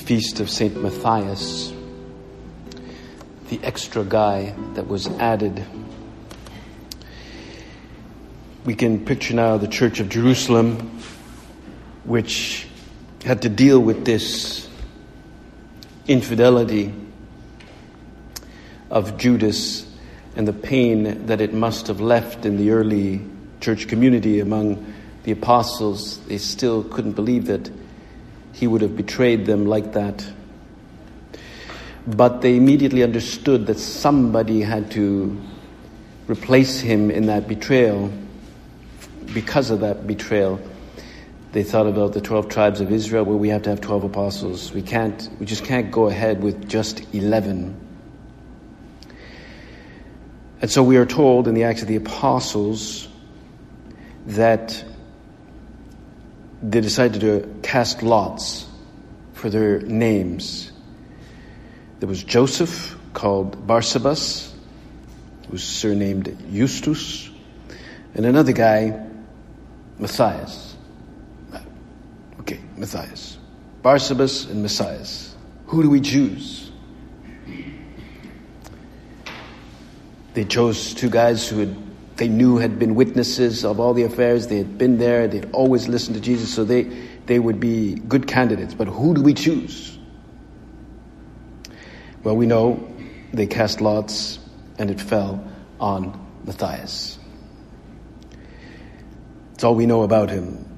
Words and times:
Feast 0.00 0.40
of 0.40 0.50
Saint 0.50 0.82
Matthias, 0.82 1.72
the 3.48 3.60
extra 3.62 4.02
guy 4.02 4.54
that 4.74 4.88
was 4.88 5.06
added. 5.18 5.64
We 8.64 8.74
can 8.74 9.04
picture 9.04 9.34
now 9.34 9.56
the 9.56 9.68
Church 9.68 10.00
of 10.00 10.08
Jerusalem, 10.08 11.00
which 12.04 12.66
had 13.24 13.42
to 13.42 13.48
deal 13.48 13.78
with 13.78 14.04
this 14.04 14.68
infidelity 16.08 16.92
of 18.90 19.18
Judas 19.18 19.86
and 20.34 20.48
the 20.48 20.52
pain 20.52 21.26
that 21.26 21.40
it 21.40 21.52
must 21.52 21.86
have 21.88 22.00
left 22.00 22.46
in 22.46 22.56
the 22.56 22.70
early 22.70 23.20
church 23.60 23.88
community 23.88 24.40
among 24.40 24.94
the 25.24 25.32
apostles, 25.32 26.18
they 26.26 26.38
still 26.38 26.82
couldn't 26.84 27.12
believe 27.12 27.46
that 27.46 27.70
he 28.52 28.66
would 28.66 28.82
have 28.82 28.96
betrayed 28.96 29.46
them 29.46 29.66
like 29.66 29.92
that. 29.92 30.26
But 32.06 32.40
they 32.40 32.56
immediately 32.56 33.02
understood 33.02 33.66
that 33.66 33.78
somebody 33.78 34.62
had 34.62 34.90
to 34.92 35.40
replace 36.28 36.80
him 36.80 37.10
in 37.10 37.26
that 37.26 37.48
betrayal. 37.48 38.12
Because 39.32 39.70
of 39.70 39.80
that 39.80 40.06
betrayal, 40.06 40.60
they 41.52 41.62
thought 41.62 41.86
about 41.86 42.12
the 42.12 42.20
12 42.20 42.48
tribes 42.48 42.80
of 42.80 42.90
Israel 42.90 43.24
where 43.24 43.36
we 43.36 43.48
have 43.48 43.62
to 43.62 43.70
have 43.70 43.80
12 43.80 44.04
apostles. 44.04 44.72
We 44.72 44.82
can't, 44.82 45.28
we 45.38 45.46
just 45.46 45.64
can't 45.64 45.90
go 45.90 46.08
ahead 46.08 46.42
with 46.42 46.68
just 46.68 47.02
11. 47.14 47.76
And 50.62 50.70
so 50.70 50.82
we 50.82 50.96
are 50.96 51.06
told 51.06 51.48
in 51.48 51.54
the 51.54 51.64
Acts 51.64 51.82
of 51.82 51.88
the 51.88 51.96
Apostles 51.96 53.08
that 54.26 54.84
they 56.62 56.80
decided 56.80 57.20
to 57.22 57.60
cast 57.62 58.02
lots 58.02 58.66
for 59.32 59.48
their 59.48 59.80
names. 59.80 60.72
There 62.00 62.08
was 62.08 62.22
Joseph, 62.22 62.96
called 63.12 63.66
Barsabas, 63.66 64.52
who 65.46 65.52
was 65.52 65.64
surnamed 65.64 66.36
Justus, 66.52 67.30
and 68.14 68.26
another 68.26 68.52
guy, 68.52 69.06
Matthias. 69.98 70.76
Okay, 72.40 72.60
Matthias. 72.76 73.38
Barsabas 73.82 74.50
and 74.50 74.62
Matthias. 74.62 75.34
Who 75.66 75.82
do 75.82 75.90
we 75.90 76.00
choose? 76.00 76.70
They 80.34 80.44
chose 80.44 80.94
two 80.94 81.10
guys 81.10 81.48
who 81.48 81.58
had 81.58 81.89
they 82.20 82.28
knew 82.28 82.58
had 82.58 82.78
been 82.78 82.96
witnesses 82.96 83.64
of 83.64 83.80
all 83.80 83.94
the 83.94 84.02
affairs. 84.02 84.48
They 84.48 84.58
had 84.58 84.76
been 84.76 84.98
there. 84.98 85.26
They'd 85.26 85.50
always 85.52 85.88
listened 85.88 86.16
to 86.16 86.20
Jesus, 86.20 86.52
so 86.52 86.64
they, 86.64 86.82
they 87.24 87.38
would 87.38 87.58
be 87.58 87.94
good 87.94 88.26
candidates. 88.26 88.74
But 88.74 88.88
who 88.88 89.14
do 89.14 89.22
we 89.22 89.32
choose? 89.32 89.98
Well, 92.22 92.36
we 92.36 92.44
know 92.44 92.94
they 93.32 93.46
cast 93.46 93.80
lots 93.80 94.38
and 94.78 94.90
it 94.90 95.00
fell 95.00 95.42
on 95.80 96.26
Matthias. 96.44 97.18
It's 99.54 99.64
all 99.64 99.74
we 99.74 99.86
know 99.86 100.02
about 100.02 100.28
him, 100.28 100.68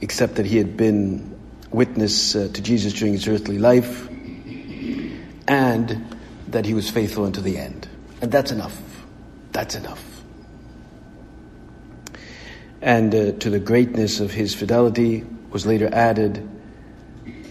except 0.00 0.36
that 0.36 0.46
he 0.46 0.56
had 0.56 0.74
been 0.74 1.38
witness 1.70 2.34
uh, 2.34 2.48
to 2.50 2.62
Jesus 2.62 2.94
during 2.94 3.12
his 3.12 3.28
earthly 3.28 3.58
life 3.58 4.08
and 5.46 6.16
that 6.48 6.64
he 6.64 6.72
was 6.72 6.88
faithful 6.88 7.26
unto 7.26 7.42
the 7.42 7.58
end. 7.58 7.86
And 8.22 8.32
that's 8.32 8.52
enough. 8.52 8.97
That's 9.58 9.74
enough. 9.74 10.22
And 12.80 13.12
uh, 13.12 13.32
to 13.40 13.50
the 13.50 13.58
greatness 13.58 14.20
of 14.20 14.30
his 14.30 14.54
fidelity 14.54 15.24
was 15.50 15.66
later 15.66 15.92
added 15.92 16.48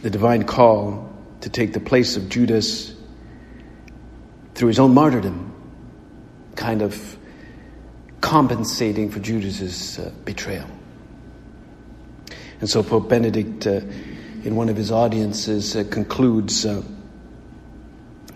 the 0.04 0.10
divine 0.10 0.46
call 0.46 1.14
to 1.42 1.50
take 1.50 1.74
the 1.74 1.82
place 1.82 2.16
of 2.16 2.30
Judas 2.30 2.96
through 4.56 4.70
his 4.70 4.80
own 4.80 4.94
martyrdom, 4.94 5.54
kind 6.56 6.82
of 6.82 7.18
compensating 8.22 9.10
for 9.10 9.20
Judas's 9.20 10.00
uh, 10.00 10.10
betrayal. 10.24 10.70
And 12.62 12.70
so 12.70 12.84
Pope 12.84 13.10
Benedict, 13.10 13.68
uh, 13.68 13.82
in 14.46 14.56
one 14.56 14.70
of 14.70 14.78
his 14.78 14.94
audiences, 14.94 15.76
uh, 15.76 15.84
concludes. 15.92 16.66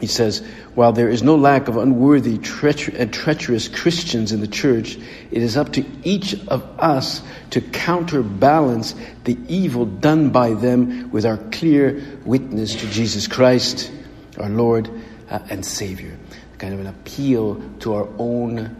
He 0.01 0.07
says, 0.07 0.39
while 0.73 0.93
there 0.93 1.09
is 1.09 1.21
no 1.21 1.35
lack 1.35 1.67
of 1.67 1.77
unworthy 1.77 2.39
treacher- 2.39 2.99
and 2.99 3.13
treacherous 3.13 3.67
Christians 3.67 4.31
in 4.31 4.41
the 4.41 4.47
church, 4.47 4.97
it 5.29 5.43
is 5.43 5.55
up 5.55 5.73
to 5.73 5.85
each 6.03 6.33
of 6.47 6.63
us 6.79 7.21
to 7.51 7.61
counterbalance 7.61 8.95
the 9.25 9.37
evil 9.47 9.85
done 9.85 10.31
by 10.31 10.55
them 10.55 11.11
with 11.11 11.23
our 11.23 11.37
clear 11.37 12.03
witness 12.25 12.75
to 12.77 12.89
Jesus 12.89 13.27
Christ, 13.27 13.91
our 14.39 14.49
Lord 14.49 14.89
uh, 15.29 15.37
and 15.51 15.63
Savior. 15.63 16.17
Kind 16.57 16.73
of 16.73 16.79
an 16.79 16.87
appeal 16.87 17.61
to 17.81 17.93
our 17.93 18.09
own 18.17 18.75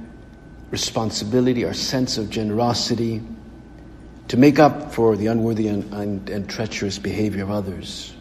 responsibility, 0.72 1.66
our 1.66 1.76
sense 1.76 2.18
of 2.18 2.32
generosity, 2.32 3.22
to 4.30 4.38
make 4.38 4.58
up 4.58 4.92
for 4.92 5.16
the 5.16 5.28
unworthy 5.28 5.68
and, 5.68 5.94
and, 5.94 6.30
and 6.32 6.50
treacherous 6.50 6.98
behavior 6.98 7.44
of 7.44 7.52
others. 7.52 8.16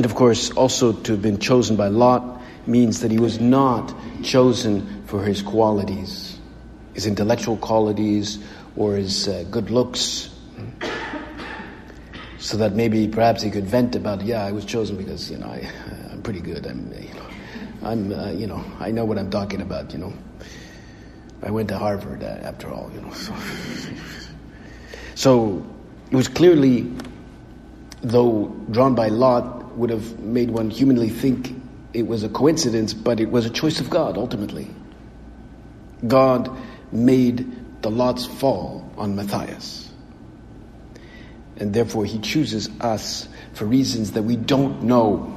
And 0.00 0.06
of 0.06 0.14
course, 0.14 0.50
also 0.52 0.94
to 0.94 1.12
have 1.12 1.20
been 1.20 1.38
chosen 1.38 1.76
by 1.76 1.88
Lot 1.88 2.40
means 2.66 3.00
that 3.00 3.10
he 3.10 3.18
was 3.18 3.38
not 3.38 3.94
chosen 4.22 5.04
for 5.04 5.22
his 5.22 5.42
qualities, 5.42 6.38
his 6.94 7.04
intellectual 7.04 7.58
qualities, 7.58 8.38
or 8.76 8.94
his 8.94 9.28
uh, 9.28 9.44
good 9.50 9.70
looks. 9.70 10.30
So 12.38 12.56
that 12.56 12.72
maybe 12.72 13.08
perhaps 13.08 13.42
he 13.42 13.50
could 13.50 13.66
vent 13.66 13.94
about, 13.94 14.22
yeah, 14.22 14.42
I 14.42 14.52
was 14.52 14.64
chosen 14.64 14.96
because, 14.96 15.30
you 15.30 15.36
know, 15.36 15.48
I, 15.48 15.70
I'm 16.10 16.22
pretty 16.22 16.40
good. 16.40 16.66
I'm, 16.66 16.90
you 16.94 17.12
know, 17.12 17.26
I'm, 17.82 18.10
uh, 18.10 18.30
you 18.30 18.46
know, 18.46 18.64
I 18.78 18.92
know 18.92 19.04
what 19.04 19.18
I'm 19.18 19.28
talking 19.28 19.60
about, 19.60 19.92
you 19.92 19.98
know. 19.98 20.14
I 21.42 21.50
went 21.50 21.68
to 21.68 21.76
Harvard 21.76 22.22
uh, 22.22 22.38
after 22.40 22.72
all, 22.72 22.90
you 22.94 23.02
know. 23.02 23.12
So, 23.12 23.34
so 25.14 25.66
it 26.10 26.16
was 26.16 26.28
clearly, 26.28 26.90
though 28.00 28.46
drawn 28.70 28.94
by 28.94 29.08
Lot, 29.08 29.59
would 29.76 29.90
have 29.90 30.18
made 30.18 30.50
one 30.50 30.70
humanly 30.70 31.08
think 31.08 31.54
it 31.92 32.06
was 32.06 32.22
a 32.22 32.28
coincidence, 32.28 32.94
but 32.94 33.20
it 33.20 33.30
was 33.30 33.46
a 33.46 33.50
choice 33.50 33.80
of 33.80 33.90
God 33.90 34.16
ultimately. 34.16 34.68
God 36.06 36.50
made 36.92 37.82
the 37.82 37.90
lots 37.90 38.26
fall 38.26 38.90
on 38.96 39.16
Matthias. 39.16 39.90
And 41.56 41.74
therefore, 41.74 42.04
he 42.04 42.18
chooses 42.18 42.70
us 42.80 43.28
for 43.52 43.66
reasons 43.66 44.12
that 44.12 44.22
we 44.22 44.36
don't 44.36 44.82
know. 44.82 45.36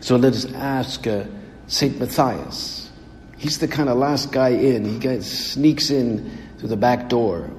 So 0.00 0.16
let 0.16 0.34
us 0.34 0.52
ask 0.52 1.06
uh, 1.06 1.24
St. 1.66 1.98
Matthias. 1.98 2.90
He's 3.38 3.58
the 3.58 3.68
kind 3.68 3.88
of 3.88 3.96
last 3.96 4.32
guy 4.32 4.50
in. 4.50 4.84
He 4.84 5.20
sneaks 5.22 5.90
in 5.90 6.30
through 6.58 6.68
the 6.68 6.76
back 6.76 7.08
door 7.08 7.50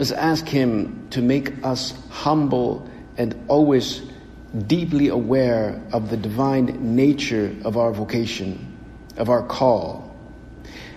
Let's 0.00 0.12
ask 0.12 0.48
Him 0.48 1.08
to 1.10 1.20
make 1.20 1.62
us 1.62 1.92
humble 2.08 2.88
and 3.18 3.38
always 3.48 4.00
deeply 4.66 5.08
aware 5.08 5.78
of 5.92 6.08
the 6.08 6.16
divine 6.16 6.96
nature 6.96 7.54
of 7.66 7.76
our 7.76 7.92
vocation, 7.92 8.78
of 9.18 9.28
our 9.28 9.42
call. 9.42 10.16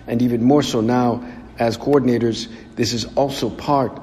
And 0.06 0.22
even 0.22 0.42
more 0.42 0.62
so 0.62 0.80
now, 0.80 1.22
as 1.58 1.76
coordinators, 1.76 2.50
this 2.76 2.94
is 2.94 3.04
also 3.14 3.50
part 3.50 4.00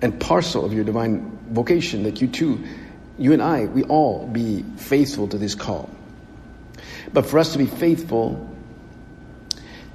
and 0.00 0.18
parcel 0.18 0.64
of 0.64 0.72
your 0.72 0.84
divine 0.84 1.38
vocation 1.50 2.04
that 2.04 2.22
you 2.22 2.28
too, 2.28 2.64
you 3.18 3.34
and 3.34 3.42
I, 3.42 3.66
we 3.66 3.82
all 3.82 4.26
be 4.26 4.62
faithful 4.78 5.28
to 5.28 5.36
this 5.36 5.54
call. 5.54 5.90
But 7.12 7.26
for 7.26 7.38
us 7.38 7.52
to 7.52 7.58
be 7.58 7.66
faithful, 7.66 8.48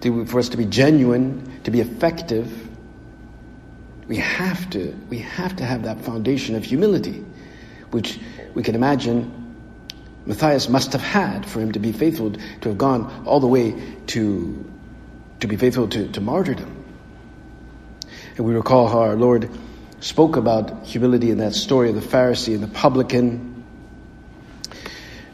to, 0.01 0.27
for 0.27 0.37
us 0.37 0.49
to 0.49 0.57
be 0.57 0.65
genuine, 0.65 1.59
to 1.63 1.71
be 1.71 1.81
effective, 1.81 2.65
we 4.07 4.17
have 4.17 4.69
to, 4.71 4.95
we 5.09 5.19
have 5.19 5.55
to 5.55 5.65
have 5.65 5.83
that 5.83 6.01
foundation 6.01 6.55
of 6.55 6.63
humility, 6.63 7.23
which 7.91 8.19
we 8.53 8.63
can 8.63 8.75
imagine 8.75 9.45
Matthias 10.25 10.69
must 10.69 10.93
have 10.93 11.01
had 11.01 11.45
for 11.45 11.59
him 11.59 11.71
to 11.71 11.79
be 11.79 11.91
faithful, 11.91 12.31
to 12.31 12.69
have 12.69 12.77
gone 12.77 13.23
all 13.25 13.39
the 13.39 13.47
way 13.47 13.75
to, 14.07 14.71
to 15.39 15.47
be 15.47 15.55
faithful 15.55 15.87
to, 15.89 16.07
to 16.11 16.21
martyrdom. 16.21 16.83
And 18.37 18.45
we 18.45 18.53
recall 18.53 18.87
how 18.87 19.01
our 19.01 19.15
Lord 19.15 19.49
spoke 19.99 20.35
about 20.35 20.85
humility 20.85 21.31
in 21.31 21.37
that 21.39 21.53
story 21.53 21.89
of 21.89 21.95
the 21.95 22.01
Pharisee 22.01 22.53
and 22.53 22.63
the 22.63 22.67
publican. 22.67 23.63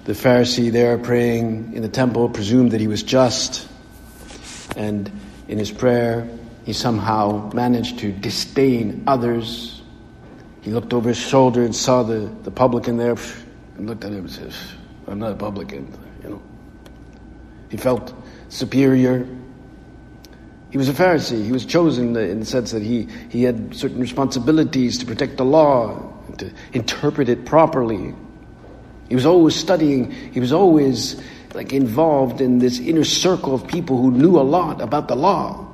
The 0.06 0.14
Pharisee 0.14 0.72
there 0.72 0.98
praying 0.98 1.74
in 1.74 1.82
the 1.82 1.90
temple 1.90 2.30
presumed 2.30 2.72
that 2.72 2.82
he 2.82 2.88
was 2.88 3.04
just, 3.04 3.68
and 4.76 5.12
in 5.48 5.58
his 5.58 5.72
prayer 5.72 6.28
he 6.64 6.74
somehow 6.74 7.50
managed 7.54 8.00
to 8.00 8.12
disdain 8.12 9.04
others. 9.08 9.82
He 10.62 10.72
looked 10.72 10.94
over 10.94 11.10
his 11.10 11.18
shoulder 11.18 11.64
and 11.64 11.76
saw 11.76 12.04
the, 12.04 12.32
the 12.44 12.52
publican 12.52 12.98
there 12.98 13.16
and 13.78 13.88
looked 13.88 14.04
at 14.04 14.12
him 14.12 14.20
and 14.20 14.32
says, 14.32 14.56
I'm 15.08 15.20
not 15.20 15.32
a 15.32 15.36
publican, 15.36 15.92
you 16.24 16.30
know. 16.30 16.42
He 17.70 17.78
felt 17.78 18.14
superior. 18.50 19.28
He 20.70 20.78
was 20.78 20.88
a 20.88 20.94
Pharisee. 20.94 21.44
He 21.44 21.52
was 21.52 21.66
chosen 21.66 22.16
in 22.16 22.40
the 22.40 22.46
sense 22.46 22.72
that 22.72 22.84
he, 22.84 23.08
he 23.30 23.44
had 23.44 23.76
certain 23.76 24.00
responsibilities 24.00 24.98
to 25.00 25.06
protect 25.06 25.38
the 25.38 25.46
law, 25.46 26.14
and 26.28 26.40
to 26.40 26.52
interpret 26.74 27.28
it 27.28 27.46
properly. 27.46 28.14
He 29.10 29.16
was 29.16 29.26
always 29.26 29.56
studying. 29.56 30.12
He 30.12 30.40
was 30.40 30.54
always 30.54 31.22
like 31.54 31.74
involved 31.74 32.40
in 32.40 32.60
this 32.60 32.80
inner 32.80 33.04
circle 33.04 33.54
of 33.54 33.68
people 33.68 33.98
who 34.02 34.12
knew 34.12 34.40
a 34.40 34.42
lot 34.44 34.80
about 34.80 35.08
the 35.08 35.16
law. 35.16 35.68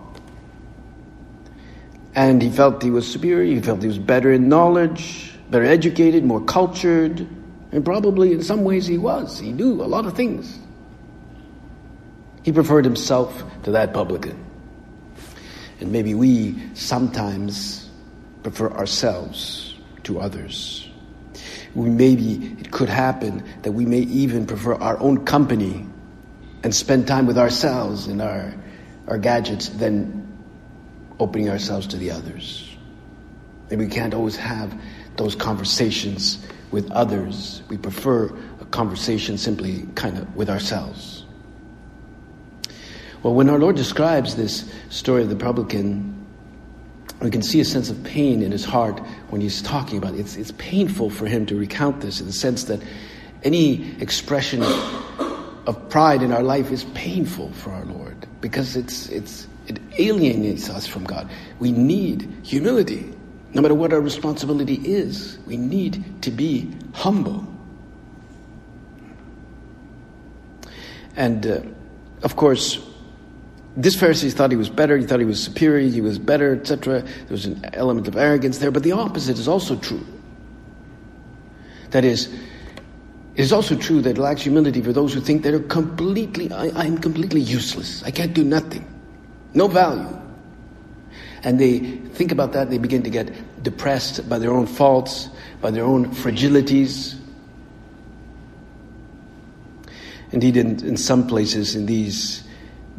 And 2.17 2.41
he 2.41 2.49
felt 2.49 2.81
he 2.81 2.89
was 2.89 3.05
superior. 3.09 3.53
He 3.53 3.61
felt 3.61 3.79
he 3.79 3.87
was 3.87 3.99
better 3.99 4.31
in 4.31 4.49
knowledge, 4.49 5.37
better 5.51 5.63
educated, 5.65 6.23
more 6.23 6.41
cultured. 6.43 7.19
And 7.71 7.85
probably 7.85 8.33
in 8.33 8.41
some 8.41 8.63
ways 8.63 8.87
he 8.87 8.97
was. 8.97 9.37
He 9.37 9.53
knew 9.53 9.83
a 9.83 9.85
lot 9.85 10.07
of 10.07 10.15
things. 10.15 10.57
He 12.41 12.51
preferred 12.51 12.85
himself 12.85 13.43
to 13.63 13.71
that 13.71 13.93
publican. 13.93 14.43
And 15.79 15.91
maybe 15.91 16.15
we 16.15 16.59
sometimes 16.73 17.87
prefer 18.41 18.71
ourselves 18.71 19.75
to 20.05 20.19
others. 20.19 20.89
We 21.75 21.87
maybe 21.87 22.57
it 22.59 22.71
could 22.71 22.89
happen 22.89 23.43
that 23.61 23.73
we 23.73 23.85
may 23.85 23.99
even 23.99 24.47
prefer 24.47 24.73
our 24.73 24.99
own 24.99 25.23
company 25.23 25.85
and 26.63 26.73
spend 26.73 27.05
time 27.05 27.27
with 27.27 27.37
ourselves 27.37 28.07
and 28.07 28.23
our, 28.23 28.55
our 29.07 29.19
gadgets 29.19 29.69
than 29.69 30.26
opening 31.19 31.49
ourselves 31.49 31.87
to 31.87 31.97
the 31.97 32.11
others. 32.11 32.75
Maybe 33.69 33.85
we 33.85 33.91
can't 33.91 34.13
always 34.13 34.35
have 34.35 34.79
those 35.17 35.35
conversations 35.35 36.45
with 36.71 36.89
others. 36.91 37.61
We 37.69 37.77
prefer 37.77 38.25
a 38.61 38.65
conversation 38.65 39.37
simply 39.37 39.85
kind 39.95 40.17
of 40.17 40.35
with 40.35 40.49
ourselves. 40.49 41.25
Well, 43.23 43.33
when 43.33 43.49
our 43.49 43.59
Lord 43.59 43.75
describes 43.75 44.35
this 44.35 44.71
story 44.89 45.23
of 45.23 45.29
the 45.29 45.35
publican, 45.35 46.13
we 47.19 47.31
can 47.31 47.41
see 47.41 47.59
a 47.59 47.65
sense 47.65 47.89
of 47.89 48.01
pain 48.03 48.43
in 48.43 48.51
his 48.51 48.63
heart 48.63 48.99
when 49.29 49.41
he's 49.41 49.61
talking 49.61 49.97
about 49.97 50.13
it. 50.13 50.19
It's, 50.19 50.35
it's 50.35 50.51
painful 50.53 51.09
for 51.09 51.25
him 51.25 51.45
to 51.47 51.55
recount 51.55 52.01
this 52.01 52.19
in 52.19 52.27
the 52.27 52.33
sense 52.33 52.65
that 52.65 52.81
any 53.43 53.99
expression 53.99 54.61
of 54.61 55.89
pride 55.89 56.21
in 56.21 56.31
our 56.31 56.43
life 56.43 56.71
is 56.71 56.83
painful 56.93 57.51
for 57.53 57.71
our 57.71 57.85
Lord 57.85 58.27
because 58.39 58.75
it's, 58.75 59.09
it's, 59.09 59.47
it 59.67 59.79
alienates 59.99 60.69
us 60.69 60.87
from 60.87 61.03
God. 61.03 61.29
We 61.59 61.71
need 61.71 62.29
humility. 62.43 63.13
No 63.53 63.61
matter 63.61 63.75
what 63.75 63.93
our 63.93 64.01
responsibility 64.01 64.75
is, 64.75 65.39
we 65.45 65.57
need 65.57 66.21
to 66.21 66.31
be 66.31 66.71
humble. 66.93 67.45
And 71.15 71.45
uh, 71.45 71.61
of 72.23 72.35
course, 72.35 72.79
this 73.75 73.95
Pharisee 73.95 74.31
thought 74.31 74.51
he 74.51 74.57
was 74.57 74.69
better, 74.69 74.97
he 74.97 75.05
thought 75.05 75.19
he 75.19 75.25
was 75.25 75.43
superior, 75.43 75.89
he 75.89 76.01
was 76.01 76.17
better, 76.17 76.55
etc. 76.55 77.01
There 77.01 77.27
was 77.29 77.45
an 77.45 77.63
element 77.73 78.07
of 78.07 78.15
arrogance 78.15 78.57
there, 78.57 78.71
but 78.71 78.83
the 78.83 78.93
opposite 78.93 79.37
is 79.37 79.47
also 79.47 79.75
true. 79.75 80.05
That 81.91 82.03
is, 82.03 82.27
it 83.35 83.41
is 83.41 83.53
also 83.53 83.75
true 83.75 84.01
that 84.01 84.11
it 84.11 84.17
lacks 84.17 84.41
humility 84.41 84.81
for 84.81 84.93
those 84.93 85.13
who 85.13 85.21
think 85.21 85.43
they're 85.43 85.59
completely, 85.59 86.51
I, 86.51 86.85
am 86.85 86.97
completely 86.97 87.41
useless. 87.41 88.03
I 88.03 88.11
can't 88.11 88.33
do 88.33 88.43
nothing. 88.43 88.85
No 89.57 89.67
value. 89.67 90.07
And 91.41 91.59
they 91.59 91.79
think 91.79 92.31
about 92.31 92.53
that, 92.53 92.69
they 92.69 92.77
begin 92.77 93.01
to 93.01 93.09
get 93.09 93.31
depressed 93.63 94.29
by 94.29 94.37
their 94.37 94.51
own 94.51 94.67
faults, 94.67 95.29
by 95.61 95.71
their 95.71 95.83
own 95.83 96.13
fragilities. 96.13 97.15
Indeed, 100.31 100.57
in, 100.57 100.85
in 100.85 100.95
some 100.95 101.25
places 101.25 101.75
in 101.75 101.87
these 101.87 102.43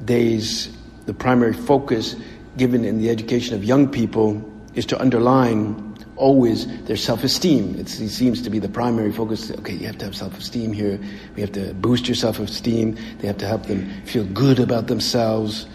days, 0.04 0.76
the 1.06 1.14
primary 1.14 1.52
focus 1.52 2.16
given 2.56 2.84
in 2.84 2.98
the 2.98 3.08
education 3.08 3.54
of 3.54 3.62
young 3.62 3.86
people 3.88 4.42
is 4.74 4.84
to 4.86 5.00
underline 5.00 5.96
always 6.16 6.66
their 6.86 6.96
self-esteem. 6.96 7.78
it 7.78 7.88
seems 7.88 8.42
to 8.42 8.50
be 8.50 8.58
the 8.58 8.68
primary 8.68 9.12
focus. 9.12 9.52
Okay, 9.52 9.74
you 9.74 9.86
have 9.86 9.98
to 9.98 10.06
have 10.06 10.16
self-esteem 10.16 10.72
here. 10.72 10.98
We 11.36 11.40
have 11.40 11.52
to 11.52 11.72
boost 11.74 12.08
your 12.08 12.16
self-esteem. 12.16 12.96
They 13.20 13.28
have 13.28 13.38
to 13.38 13.46
help 13.46 13.66
them 13.66 13.88
feel 14.06 14.24
good 14.24 14.58
about 14.58 14.88
themselves. 14.88 15.68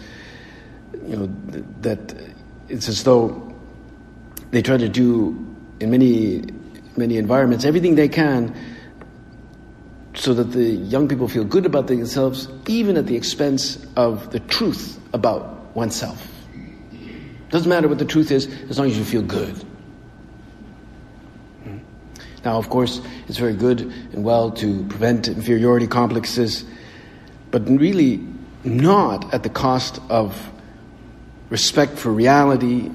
You 1.06 1.16
know, 1.16 1.62
that 1.82 2.14
it's 2.68 2.88
as 2.88 3.04
though 3.04 3.54
they 4.50 4.62
try 4.62 4.76
to 4.76 4.88
do 4.88 5.36
in 5.80 5.90
many 5.90 6.44
many 6.96 7.18
environments 7.18 7.64
everything 7.64 7.96
they 7.96 8.08
can 8.08 8.54
so 10.14 10.32
that 10.32 10.52
the 10.52 10.64
young 10.64 11.08
people 11.08 11.26
feel 11.26 11.44
good 11.44 11.66
about 11.66 11.88
themselves, 11.88 12.48
even 12.68 12.96
at 12.96 13.06
the 13.06 13.16
expense 13.16 13.84
of 13.96 14.30
the 14.30 14.38
truth 14.40 15.00
about 15.12 15.74
oneself. 15.74 16.26
Doesn't 17.50 17.68
matter 17.68 17.88
what 17.88 17.98
the 17.98 18.04
truth 18.04 18.30
is, 18.30 18.46
as 18.70 18.78
long 18.78 18.88
as 18.88 18.96
you 18.96 19.04
feel 19.04 19.22
good. 19.22 19.64
Now, 22.44 22.58
of 22.58 22.68
course, 22.68 23.00
it's 23.26 23.38
very 23.38 23.54
good 23.54 23.80
and 24.12 24.22
well 24.22 24.50
to 24.52 24.84
prevent 24.84 25.28
inferiority 25.28 25.86
complexes, 25.86 26.64
but 27.50 27.68
really 27.68 28.24
not 28.62 29.32
at 29.34 29.42
the 29.42 29.48
cost 29.48 30.00
of 30.10 30.50
respect 31.54 31.96
for 31.96 32.10
reality 32.10 32.90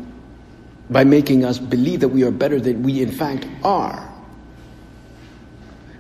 by 0.89 1.06
making 1.06 1.46
us 1.46 1.58
believe 1.58 2.01
that 2.01 2.10
we 2.10 2.25
are 2.25 2.32
better 2.32 2.60
than 2.60 2.84
we 2.84 3.01
in 3.01 3.10
fact 3.10 3.48
are. 3.63 4.06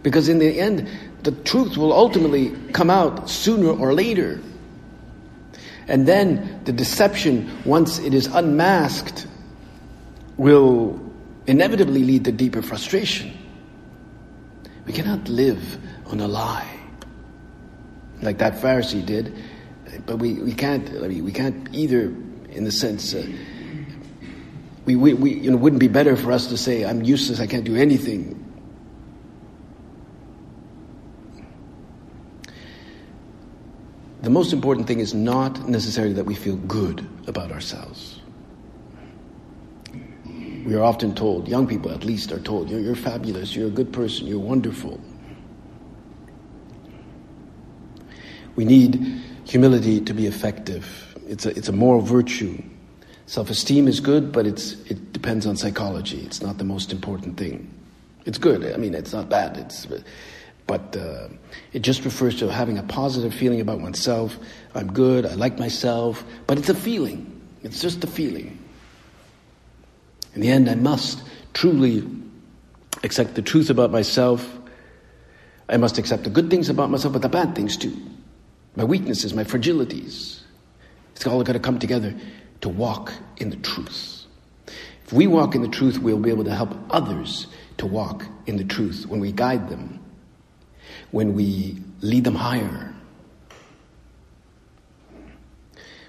Because 0.03 0.27
in 0.27 0.39
the 0.39 0.59
end, 0.59 0.89
the 1.23 1.31
truth 1.31 1.77
will 1.77 1.93
ultimately 1.93 2.53
come 2.73 2.89
out 2.89 3.29
sooner 3.29 3.69
or 3.69 3.93
later. 3.93 4.41
And 5.87 6.05
then 6.05 6.59
the 6.65 6.73
deception, 6.73 7.49
once 7.63 7.97
it 7.99 8.13
is 8.13 8.27
unmasked, 8.27 9.25
will 10.35 10.99
inevitably 11.47 12.03
lead 12.03 12.25
to 12.25 12.33
deeper 12.33 12.61
frustration. 12.61 13.31
We 14.85 14.91
cannot 14.91 15.29
live 15.29 15.77
on 16.07 16.19
a 16.19 16.27
lie 16.27 16.75
like 18.21 18.37
that 18.39 18.55
Pharisee 18.55 19.05
did, 19.05 19.33
but 20.05 20.17
we, 20.17 20.33
we 20.33 20.51
can't 20.51 20.89
I 20.89 21.07
mean, 21.07 21.23
we 21.23 21.31
can't 21.31 21.73
either 21.73 22.13
in 22.51 22.63
the 22.63 22.71
sense 22.71 23.13
uh, 23.13 23.25
we, 24.85 24.95
we, 24.95 25.13
we 25.13 25.33
you 25.33 25.51
know, 25.51 25.57
wouldn't 25.57 25.79
be 25.79 25.87
better 25.87 26.15
for 26.15 26.31
us 26.31 26.47
to 26.47 26.57
say 26.57 26.83
I'm 26.83 27.03
useless, 27.03 27.39
I 27.39 27.47
can't 27.47 27.63
do 27.63 27.75
anything. 27.75 28.35
The 34.21 34.29
most 34.29 34.51
important 34.51 34.87
thing 34.87 34.99
is 34.99 35.13
not 35.13 35.69
necessarily 35.69 36.13
that 36.13 36.25
we 36.25 36.35
feel 36.35 36.55
good 36.55 37.07
about 37.27 37.51
ourselves. 37.51 38.19
We 40.25 40.75
are 40.75 40.83
often 40.83 41.15
told, 41.15 41.47
young 41.47 41.67
people 41.67 41.91
at 41.91 42.03
least 42.03 42.31
are 42.31 42.39
told, 42.39 42.69
you're, 42.69 42.79
you're 42.81 42.95
fabulous, 42.95 43.55
you're 43.55 43.67
a 43.67 43.71
good 43.71 43.93
person, 43.93 44.27
you're 44.27 44.39
wonderful. 44.39 44.99
We 48.55 48.65
need 48.65 49.21
humility 49.45 50.01
to 50.01 50.13
be 50.13 50.27
effective. 50.27 51.08
It's 51.29 51.45
a, 51.45 51.55
it's 51.55 51.69
a 51.69 51.71
moral 51.71 52.01
virtue. 52.01 52.61
Self-esteem 53.27 53.87
is 53.87 53.99
good, 53.99 54.31
but 54.31 54.47
it's, 54.47 54.73
it 54.89 55.13
depends 55.13 55.45
on 55.45 55.55
psychology. 55.55 56.21
It's 56.21 56.41
not 56.41 56.57
the 56.57 56.63
most 56.63 56.91
important 56.91 57.37
thing. 57.37 57.71
It's 58.25 58.39
good. 58.39 58.65
I 58.73 58.77
mean, 58.77 58.95
it's 58.95 59.13
not 59.13 59.29
bad. 59.29 59.55
It's, 59.55 59.87
but 60.65 60.97
uh, 60.97 61.27
it 61.71 61.83
just 61.83 62.03
refers 62.03 62.39
to 62.39 62.51
having 62.51 62.79
a 62.79 62.83
positive 62.83 63.31
feeling 63.31 63.61
about 63.61 63.79
oneself. 63.79 64.39
I'm 64.73 64.91
good, 64.91 65.27
I 65.27 65.35
like 65.35 65.59
myself, 65.59 66.23
but 66.47 66.57
it's 66.57 66.69
a 66.69 66.75
feeling. 66.75 67.39
It's 67.61 67.79
just 67.79 68.03
a 68.03 68.07
feeling. 68.07 68.57
In 70.33 70.41
the 70.41 70.49
end, 70.49 70.67
I 70.67 70.75
must 70.75 71.21
truly 71.53 72.03
accept 73.03 73.35
the 73.35 73.43
truth 73.43 73.69
about 73.69 73.91
myself. 73.91 74.57
I 75.67 75.77
must 75.77 75.99
accept 75.99 76.23
the 76.23 76.31
good 76.31 76.49
things 76.49 76.69
about 76.69 76.89
myself, 76.89 77.13
but 77.13 77.21
the 77.21 77.29
bad 77.29 77.53
things 77.53 77.77
too. 77.77 77.95
My 78.75 78.83
weaknesses, 78.83 79.35
my 79.35 79.43
fragilities. 79.43 80.39
It's 81.19 81.27
all 81.27 81.43
got 81.43 81.53
to 81.53 81.59
come 81.59 81.79
together 81.79 82.15
to 82.61 82.69
walk 82.69 83.11
in 83.35 83.49
the 83.49 83.57
truth. 83.57 84.25
If 85.03 85.11
we 85.11 85.27
walk 85.27 85.53
in 85.53 85.61
the 85.61 85.67
truth, 85.67 85.99
we'll 85.99 86.17
be 86.17 86.29
able 86.29 86.45
to 86.45 86.55
help 86.55 86.73
others 86.89 87.47
to 87.75 87.85
walk 87.85 88.23
in 88.45 88.55
the 88.55 88.63
truth 88.63 89.05
when 89.05 89.19
we 89.19 89.33
guide 89.33 89.67
them 89.67 89.99
when 91.11 91.33
we 91.33 91.77
lead 92.01 92.23
them 92.23 92.35
higher. 92.35 92.93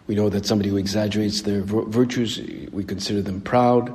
We 0.06 0.14
know 0.14 0.28
that 0.28 0.46
somebody 0.46 0.70
who 0.70 0.76
exaggerates 0.76 1.42
their 1.42 1.62
virtues, 1.62 2.38
we 2.72 2.84
consider 2.84 3.22
them 3.22 3.40
proud, 3.40 3.92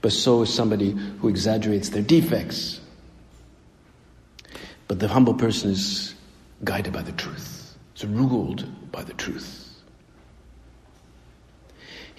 but 0.00 0.12
so 0.12 0.42
is 0.42 0.52
somebody 0.52 0.90
who 0.90 1.28
exaggerates 1.28 1.90
their 1.90 2.02
defects. 2.02 2.80
But 4.88 4.98
the 5.00 5.08
humble 5.08 5.34
person 5.34 5.70
is 5.70 6.14
guided 6.64 6.92
by 6.92 7.02
the 7.02 7.12
truth, 7.12 7.76
is 7.96 8.04
ruled 8.04 8.66
by 8.90 9.02
the 9.02 9.14
truth. 9.14 9.69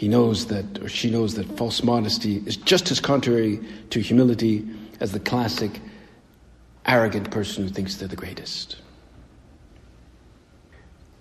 He 0.01 0.07
knows 0.07 0.47
that, 0.47 0.81
or 0.81 0.89
she 0.89 1.11
knows 1.11 1.35
that 1.35 1.45
false 1.57 1.83
modesty 1.83 2.41
is 2.47 2.57
just 2.57 2.89
as 2.89 2.99
contrary 2.99 3.59
to 3.91 3.99
humility 3.99 4.67
as 4.99 5.11
the 5.11 5.19
classic 5.19 5.79
arrogant 6.87 7.29
person 7.29 7.63
who 7.63 7.69
thinks 7.69 7.95
they're 7.95 8.07
the 8.07 8.15
greatest 8.15 8.77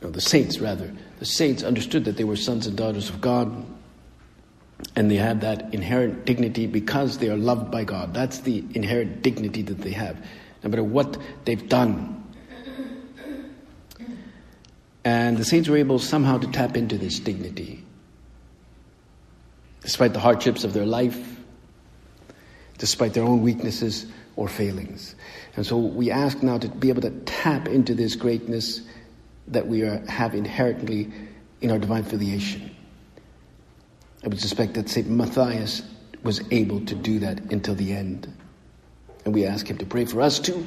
no, 0.02 0.10
the 0.10 0.20
saints 0.20 0.58
rather, 0.60 0.90
the 1.18 1.26
saints 1.26 1.62
understood 1.62 2.04
that 2.06 2.16
they 2.16 2.24
were 2.24 2.36
sons 2.36 2.66
and 2.66 2.76
daughters 2.76 3.10
of 3.10 3.20
God, 3.20 3.64
and 4.96 5.10
they 5.10 5.16
had 5.16 5.42
that 5.42 5.74
inherent 5.74 6.24
dignity 6.24 6.66
because 6.66 7.18
they 7.18 7.28
are 7.28 7.36
loved 7.36 7.70
by 7.70 7.84
God. 7.84 8.14
That's 8.14 8.40
the 8.40 8.64
inherent 8.74 9.22
dignity 9.22 9.62
that 9.62 9.78
they 9.78 9.90
have, 9.90 10.16
no 10.62 10.70
matter 10.70 10.84
what 10.84 11.18
they've 11.44 11.68
done. 11.68 12.16
And 15.04 15.36
the 15.36 15.44
saints 15.44 15.68
were 15.68 15.76
able 15.76 15.98
somehow 15.98 16.38
to 16.38 16.46
tap 16.46 16.76
into 16.76 16.96
this 16.96 17.18
dignity, 17.18 17.84
despite 19.82 20.12
the 20.12 20.20
hardships 20.20 20.64
of 20.64 20.72
their 20.72 20.86
life, 20.86 21.36
despite 22.78 23.14
their 23.14 23.24
own 23.24 23.42
weaknesses 23.42 24.06
or 24.36 24.48
failings. 24.48 25.14
And 25.56 25.66
so 25.66 25.78
we 25.78 26.10
ask 26.10 26.42
now 26.42 26.58
to 26.58 26.68
be 26.68 26.88
able 26.88 27.02
to 27.02 27.10
tap 27.10 27.68
into 27.68 27.94
this 27.94 28.16
greatness 28.16 28.80
that 29.48 29.66
we 29.66 29.82
are, 29.82 29.98
have 30.06 30.34
inherently 30.34 31.12
in 31.60 31.70
our 31.70 31.78
divine 31.78 32.04
filiation. 32.04 32.74
I 34.24 34.28
would 34.28 34.40
suspect 34.40 34.74
that 34.74 34.88
St. 34.88 35.08
Matthias 35.08 35.82
was 36.22 36.42
able 36.50 36.84
to 36.84 36.94
do 36.94 37.18
that 37.20 37.38
until 37.52 37.74
the 37.74 37.92
end. 37.92 38.32
And 39.24 39.34
we 39.34 39.46
ask 39.46 39.66
him 39.66 39.78
to 39.78 39.86
pray 39.86 40.04
for 40.04 40.20
us 40.20 40.38
too, 40.38 40.66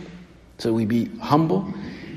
so 0.57 0.73
we 0.73 0.85
be 0.85 1.05
humble. 1.17 1.71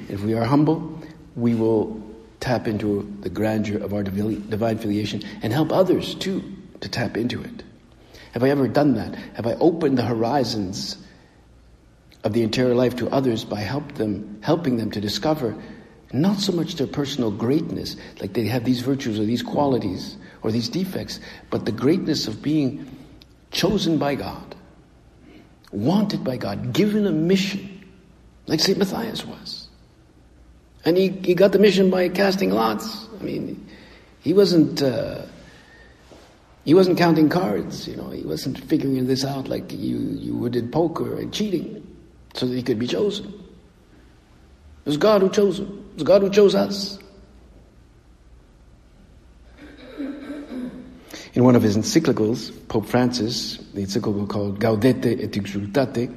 If 0.09 0.23
we 0.23 0.35
are 0.35 0.45
humble, 0.45 0.99
we 1.35 1.55
will 1.55 2.03
tap 2.41 2.67
into 2.67 3.11
the 3.21 3.31
grandeur 3.31 3.83
of 3.83 3.93
our 3.93 4.03
divine 4.03 4.79
filiation 4.79 5.23
and 5.43 5.53
help 5.53 5.73
others 5.73 6.15
too 6.15 6.43
to 6.81 6.89
tap 6.89 7.17
into 7.17 7.43
it. 7.43 7.63
Have 8.33 8.43
I 8.43 8.51
ever 8.51 8.69
done 8.69 8.95
that? 8.95 9.15
Have 9.35 9.47
I 9.47 9.55
opened 9.55 9.97
the 9.97 10.03
horizons 10.03 10.97
of 12.25 12.33
the 12.33 12.43
interior 12.43 12.75
life 12.75 12.97
to 12.97 13.09
others 13.11 13.45
by 13.45 13.61
help 13.61 13.93
them, 13.93 14.39
helping 14.43 14.77
them 14.77 14.91
to 14.91 15.01
discover 15.01 15.57
not 16.13 16.39
so 16.39 16.53
much 16.53 16.75
their 16.75 16.87
personal 16.87 17.31
greatness, 17.31 17.97
like 18.21 18.33
they 18.33 18.47
have 18.47 18.65
these 18.65 18.81
virtues 18.81 19.19
or 19.19 19.25
these 19.25 19.43
qualities 19.43 20.17
or 20.43 20.53
these 20.53 20.69
defects, 20.69 21.21
but 21.51 21.65
the 21.65 21.73
greatness 21.73 22.29
of 22.29 22.43
being 22.43 22.87
chosen 23.51 23.99
by 23.99 24.15
God, 24.15 24.55
wanted 25.73 26.23
by 26.23 26.37
God, 26.37 26.73
given 26.73 27.07
a 27.07 27.13
mission, 27.13 27.85
like 28.47 28.61
St. 28.61 28.79
Matthias 28.79 29.25
was. 29.25 29.69
And 30.85 30.97
he, 30.97 31.09
he 31.09 31.35
got 31.35 31.53
the 31.53 31.59
mission 31.59 31.91
by 31.91 32.09
casting 32.09 32.51
lots. 32.51 33.09
I 33.19 33.23
mean, 33.23 33.67
he 34.21 34.33
wasn't, 34.35 34.83
uh, 34.83 35.23
he 36.67 36.75
wasn't 36.75 36.99
counting 36.99 37.29
cards, 37.29 37.87
you 37.87 37.95
know, 37.95 38.11
he 38.11 38.23
wasn't 38.23 38.59
figuring 38.59 39.07
this 39.07 39.25
out 39.25 39.47
like 39.47 39.71
you, 39.71 39.99
you 39.99 40.37
would 40.37 40.57
in 40.57 40.69
poker 40.69 41.17
and 41.17 41.33
cheating 41.33 41.87
so 42.35 42.45
that 42.45 42.57
he 42.57 42.63
could 42.63 42.81
be 42.81 42.89
chosen. 42.89 43.27
It 43.27 44.87
was 44.87 44.97
God 44.97 45.23
who 45.23 45.31
chose 45.31 45.61
him. 45.61 45.85
It 45.91 45.95
was 45.95 46.03
God 46.03 46.23
who 46.23 46.29
chose 46.29 46.57
us. 46.57 46.99
In 51.35 51.45
one 51.45 51.55
of 51.55 51.63
his 51.63 51.77
encyclicals, 51.77 52.51
Pope 52.67 52.87
Francis, 52.87 53.59
the 53.73 53.83
encyclical 53.83 54.27
called 54.27 54.59
Gaudete 54.59 55.23
et 55.23 55.31
Exultate, 55.31 56.13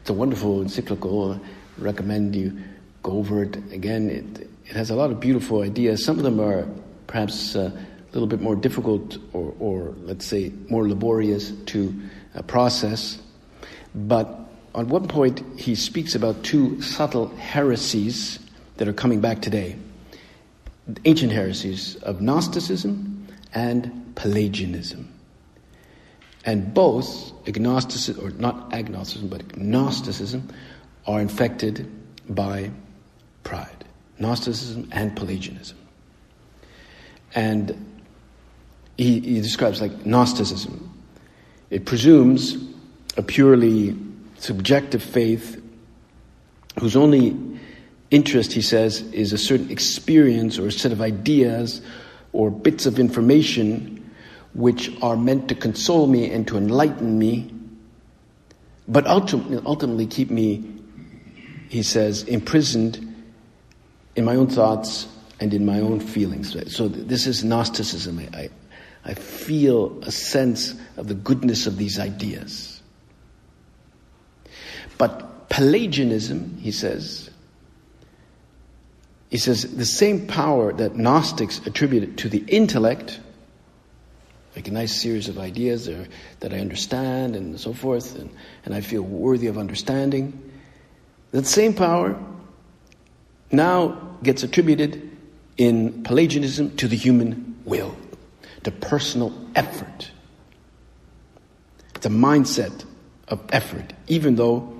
it's 0.00 0.10
a 0.10 0.12
wonderful 0.12 0.62
encyclical. 0.62 1.32
I 1.32 1.40
recommend 1.82 2.36
you 2.36 2.56
go 3.02 3.12
over 3.14 3.42
it 3.42 3.56
again. 3.72 4.08
It, 4.10 4.48
it 4.66 4.76
has 4.76 4.90
a 4.90 4.94
lot 4.94 5.10
of 5.10 5.18
beautiful 5.18 5.62
ideas. 5.62 6.04
Some 6.04 6.18
of 6.18 6.22
them 6.22 6.38
are 6.38 6.68
perhaps 7.08 7.56
uh, 7.56 7.72
little 8.12 8.28
bit 8.28 8.40
more 8.40 8.56
difficult 8.56 9.18
or, 9.32 9.54
or 9.58 9.94
let's 10.02 10.26
say, 10.26 10.52
more 10.68 10.88
laborious 10.88 11.52
to 11.66 11.94
uh, 12.34 12.42
process. 12.42 13.18
But 13.94 14.38
on 14.74 14.88
one 14.88 15.08
point, 15.08 15.42
he 15.58 15.74
speaks 15.74 16.14
about 16.14 16.42
two 16.42 16.80
subtle 16.82 17.28
heresies 17.36 18.38
that 18.76 18.88
are 18.88 18.92
coming 18.92 19.20
back 19.20 19.42
today 19.42 19.76
ancient 21.04 21.30
heresies 21.30 21.96
of 21.96 22.20
Gnosticism 22.20 23.28
and 23.54 24.12
Pelagianism. 24.16 25.12
And 26.44 26.72
both 26.72 27.32
agnosticism, 27.46 28.24
or 28.24 28.30
not 28.30 28.72
agnosticism, 28.72 29.28
but 29.28 29.56
Gnosticism, 29.56 30.48
are 31.06 31.20
infected 31.20 31.90
by 32.28 32.70
pride. 33.44 33.84
Gnosticism 34.18 34.88
and 34.92 35.14
Pelagianism. 35.16 35.76
And 37.34 37.89
he, 39.00 39.20
he 39.20 39.40
describes 39.40 39.80
like 39.80 40.04
Gnosticism. 40.04 40.92
It 41.70 41.86
presumes 41.86 42.58
a 43.16 43.22
purely 43.22 43.96
subjective 44.36 45.02
faith 45.02 45.62
whose 46.78 46.96
only 46.96 47.34
interest, 48.10 48.52
he 48.52 48.60
says, 48.60 49.00
is 49.12 49.32
a 49.32 49.38
certain 49.38 49.70
experience 49.70 50.58
or 50.58 50.66
a 50.66 50.72
set 50.72 50.92
of 50.92 51.00
ideas 51.00 51.80
or 52.34 52.50
bits 52.50 52.84
of 52.84 52.98
information 52.98 53.96
which 54.52 54.90
are 55.00 55.16
meant 55.16 55.48
to 55.48 55.54
console 55.54 56.06
me 56.06 56.30
and 56.30 56.46
to 56.48 56.58
enlighten 56.58 57.18
me, 57.18 57.54
but 58.86 59.06
ultimately, 59.06 60.06
keep 60.06 60.30
me, 60.30 60.62
he 61.70 61.82
says, 61.82 62.24
imprisoned 62.24 62.98
in 64.14 64.26
my 64.26 64.34
own 64.34 64.48
thoughts 64.48 65.06
and 65.38 65.54
in 65.54 65.64
my 65.64 65.80
own 65.80 66.00
feelings. 66.00 66.54
So 66.74 66.88
this 66.88 67.26
is 67.26 67.42
Gnosticism. 67.42 68.18
I, 68.34 68.50
I 69.04 69.14
feel 69.14 69.98
a 70.02 70.12
sense 70.12 70.74
of 70.96 71.08
the 71.08 71.14
goodness 71.14 71.66
of 71.66 71.76
these 71.76 71.98
ideas. 71.98 72.82
But 74.98 75.48
Pelagianism, 75.48 76.58
he 76.60 76.70
says, 76.70 77.30
he 79.30 79.38
says 79.38 79.76
the 79.76 79.86
same 79.86 80.26
power 80.26 80.72
that 80.72 80.96
Gnostics 80.96 81.64
attributed 81.66 82.18
to 82.18 82.28
the 82.28 82.44
intellect, 82.48 83.20
like 84.54 84.68
a 84.68 84.72
nice 84.72 85.00
series 85.00 85.28
of 85.28 85.38
ideas 85.38 85.88
or, 85.88 86.06
that 86.40 86.52
I 86.52 86.58
understand 86.58 87.36
and 87.36 87.58
so 87.58 87.72
forth, 87.72 88.18
and, 88.18 88.30
and 88.64 88.74
I 88.74 88.80
feel 88.80 89.02
worthy 89.02 89.46
of 89.46 89.56
understanding, 89.56 90.50
that 91.30 91.46
same 91.46 91.74
power 91.74 92.20
now 93.52 94.16
gets 94.22 94.42
attributed 94.42 95.10
in 95.56 96.02
Pelagianism 96.02 96.76
to 96.76 96.88
the 96.88 96.96
human 96.96 97.60
will, 97.64 97.96
to 98.64 98.70
personal 98.70 99.32
effort. 99.54 100.10
It's 101.94 102.06
a 102.06 102.10
mindset 102.10 102.84
of 103.28 103.40
effort, 103.50 103.92
even 104.08 104.36
though 104.36 104.74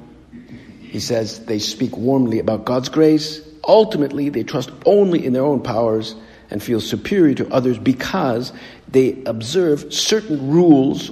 he 0.80 1.00
says 1.00 1.44
they 1.46 1.58
speak 1.58 1.96
warmly 1.96 2.38
about 2.38 2.64
God's 2.64 2.88
grace. 2.88 3.40
Ultimately, 3.64 4.28
they 4.28 4.42
trust 4.42 4.70
only 4.86 5.24
in 5.24 5.32
their 5.32 5.44
own 5.44 5.62
powers 5.62 6.14
and 6.50 6.62
feel 6.62 6.80
superior 6.80 7.34
to 7.34 7.52
others 7.52 7.78
because 7.78 8.52
they 8.88 9.22
observe 9.24 9.92
certain 9.92 10.50
rules 10.50 11.10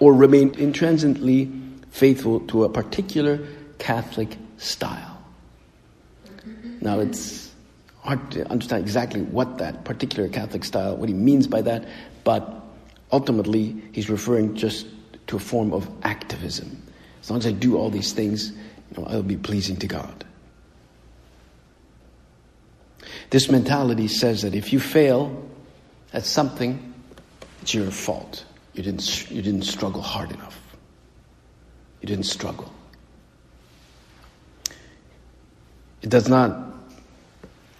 or 0.00 0.12
remain 0.14 0.54
intrinsically 0.58 1.52
faithful 1.90 2.40
to 2.40 2.64
a 2.64 2.68
particular 2.68 3.38
Catholic 3.78 4.36
style. 4.58 5.22
Now, 6.80 6.98
it's 7.00 7.43
hard 8.04 8.30
to 8.32 8.48
understand 8.50 8.82
exactly 8.82 9.22
what 9.22 9.58
that 9.58 9.84
particular 9.84 10.28
Catholic 10.28 10.64
style, 10.64 10.96
what 10.96 11.08
he 11.08 11.14
means 11.14 11.46
by 11.46 11.62
that, 11.62 11.88
but 12.22 12.62
ultimately, 13.10 13.82
he's 13.92 14.10
referring 14.10 14.54
just 14.54 14.86
to 15.26 15.36
a 15.36 15.40
form 15.40 15.72
of 15.72 15.88
activism. 16.02 16.82
As 17.22 17.30
long 17.30 17.38
as 17.38 17.46
I 17.46 17.52
do 17.52 17.76
all 17.76 17.90
these 17.90 18.12
things, 18.12 18.52
know, 18.96 19.04
I'll 19.06 19.22
be 19.22 19.36
pleasing 19.36 19.76
to 19.76 19.86
God. 19.86 20.24
This 23.30 23.50
mentality 23.50 24.08
says 24.08 24.42
that 24.42 24.54
if 24.54 24.72
you 24.72 24.80
fail 24.80 25.44
at 26.12 26.24
something, 26.24 26.94
it's 27.62 27.74
your 27.74 27.90
fault. 27.90 28.44
You 28.74 28.82
didn't, 28.82 29.30
you 29.30 29.42
didn't 29.42 29.62
struggle 29.62 30.02
hard 30.02 30.30
enough. 30.32 30.60
You 32.00 32.08
didn't 32.08 32.26
struggle. 32.26 32.72
It 36.02 36.10
does 36.10 36.28
not, 36.28 36.73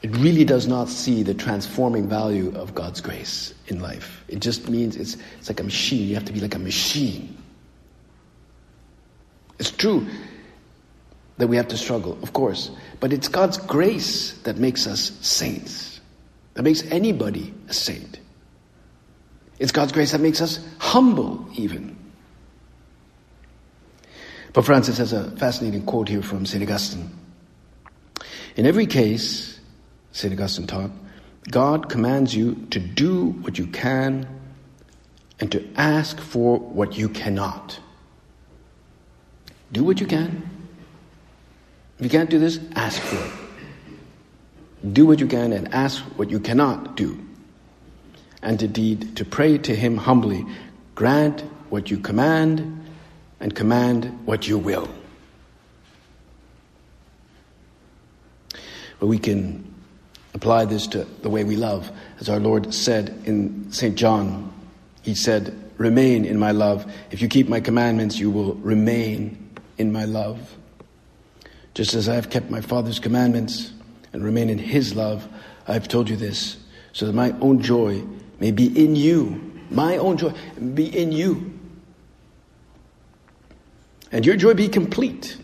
it 0.04 0.14
really 0.18 0.44
does 0.44 0.66
not 0.66 0.90
see 0.90 1.22
the 1.22 1.32
transforming 1.32 2.10
value 2.10 2.54
of 2.56 2.74
God's 2.74 3.00
grace 3.00 3.54
in 3.68 3.80
life. 3.80 4.22
It 4.28 4.40
just 4.40 4.68
means 4.68 4.96
it's, 4.96 5.16
it's 5.38 5.48
like 5.48 5.60
a 5.60 5.62
machine. 5.62 6.06
You 6.06 6.14
have 6.16 6.26
to 6.26 6.32
be 6.34 6.40
like 6.40 6.54
a 6.54 6.58
machine. 6.58 7.38
It's 9.58 9.70
true 9.70 10.06
that 11.38 11.46
we 11.46 11.56
have 11.56 11.68
to 11.68 11.78
struggle, 11.78 12.18
of 12.22 12.34
course. 12.34 12.70
But 13.00 13.14
it's 13.14 13.28
God's 13.28 13.56
grace 13.56 14.32
that 14.42 14.58
makes 14.58 14.86
us 14.86 15.10
saints, 15.22 16.02
that 16.52 16.64
makes 16.64 16.82
anybody 16.90 17.54
a 17.70 17.72
saint. 17.72 18.20
It's 19.58 19.72
God's 19.72 19.92
grace 19.92 20.12
that 20.12 20.20
makes 20.20 20.42
us 20.42 20.62
humble, 20.80 21.48
even. 21.54 21.96
Pope 24.52 24.66
Francis 24.66 24.98
has 24.98 25.14
a 25.14 25.30
fascinating 25.38 25.86
quote 25.86 26.10
here 26.10 26.20
from 26.20 26.44
St. 26.44 26.62
Augustine. 26.62 27.08
In 28.54 28.66
every 28.66 28.84
case, 28.84 29.53
St. 30.14 30.32
Augustine 30.32 30.68
taught, 30.68 30.92
God 31.50 31.88
commands 31.88 32.34
you 32.34 32.54
to 32.70 32.78
do 32.78 33.30
what 33.42 33.58
you 33.58 33.66
can 33.66 34.28
and 35.40 35.50
to 35.50 35.68
ask 35.76 36.20
for 36.20 36.58
what 36.58 36.96
you 36.96 37.08
cannot. 37.08 37.80
Do 39.72 39.82
what 39.82 40.00
you 40.00 40.06
can. 40.06 40.48
If 41.98 42.04
you 42.04 42.10
can't 42.10 42.30
do 42.30 42.38
this, 42.38 42.60
ask 42.76 43.02
for 43.02 43.16
it. 43.16 44.92
Do 44.94 45.04
what 45.04 45.18
you 45.18 45.26
can 45.26 45.52
and 45.52 45.74
ask 45.74 46.00
what 46.16 46.30
you 46.30 46.38
cannot 46.38 46.96
do. 46.96 47.20
And 48.40 48.62
indeed, 48.62 49.16
to 49.16 49.24
pray 49.24 49.58
to 49.58 49.74
Him 49.74 49.96
humbly, 49.96 50.46
grant 50.94 51.40
what 51.70 51.90
you 51.90 51.98
command 51.98 52.84
and 53.40 53.52
command 53.52 54.26
what 54.26 54.46
you 54.46 54.58
will. 54.58 54.88
But 59.00 59.08
we 59.08 59.18
can 59.18 59.73
apply 60.34 60.64
this 60.64 60.86
to 60.88 61.04
the 61.22 61.30
way 61.30 61.44
we 61.44 61.56
love. 61.56 61.90
As 62.20 62.28
our 62.28 62.40
Lord 62.40 62.74
said 62.74 63.16
in 63.24 63.72
St. 63.72 63.96
John, 63.96 64.52
He 65.02 65.14
said, 65.14 65.60
Remain 65.78 66.24
in 66.24 66.38
my 66.38 66.52
love. 66.52 66.90
If 67.10 67.20
you 67.20 67.28
keep 67.28 67.48
my 67.48 67.60
commandments, 67.60 68.18
you 68.18 68.30
will 68.30 68.54
remain 68.54 69.50
in 69.78 69.92
my 69.92 70.04
love. 70.04 70.56
Just 71.74 71.94
as 71.94 72.08
I 72.08 72.14
have 72.14 72.30
kept 72.30 72.50
my 72.50 72.60
Father's 72.60 73.00
commandments 73.00 73.72
and 74.12 74.24
remain 74.24 74.50
in 74.50 74.58
His 74.58 74.94
love, 74.94 75.26
I 75.66 75.72
have 75.72 75.88
told 75.88 76.08
you 76.08 76.16
this, 76.16 76.56
so 76.92 77.06
that 77.06 77.12
my 77.12 77.32
own 77.40 77.60
joy 77.60 78.04
may 78.38 78.52
be 78.52 78.66
in 78.84 78.94
you. 78.94 79.52
My 79.70 79.96
own 79.96 80.16
joy 80.16 80.32
be 80.74 80.86
in 80.86 81.10
you. 81.10 81.52
And 84.12 84.24
your 84.24 84.36
joy 84.36 84.54
be 84.54 84.68
complete. 84.68 85.36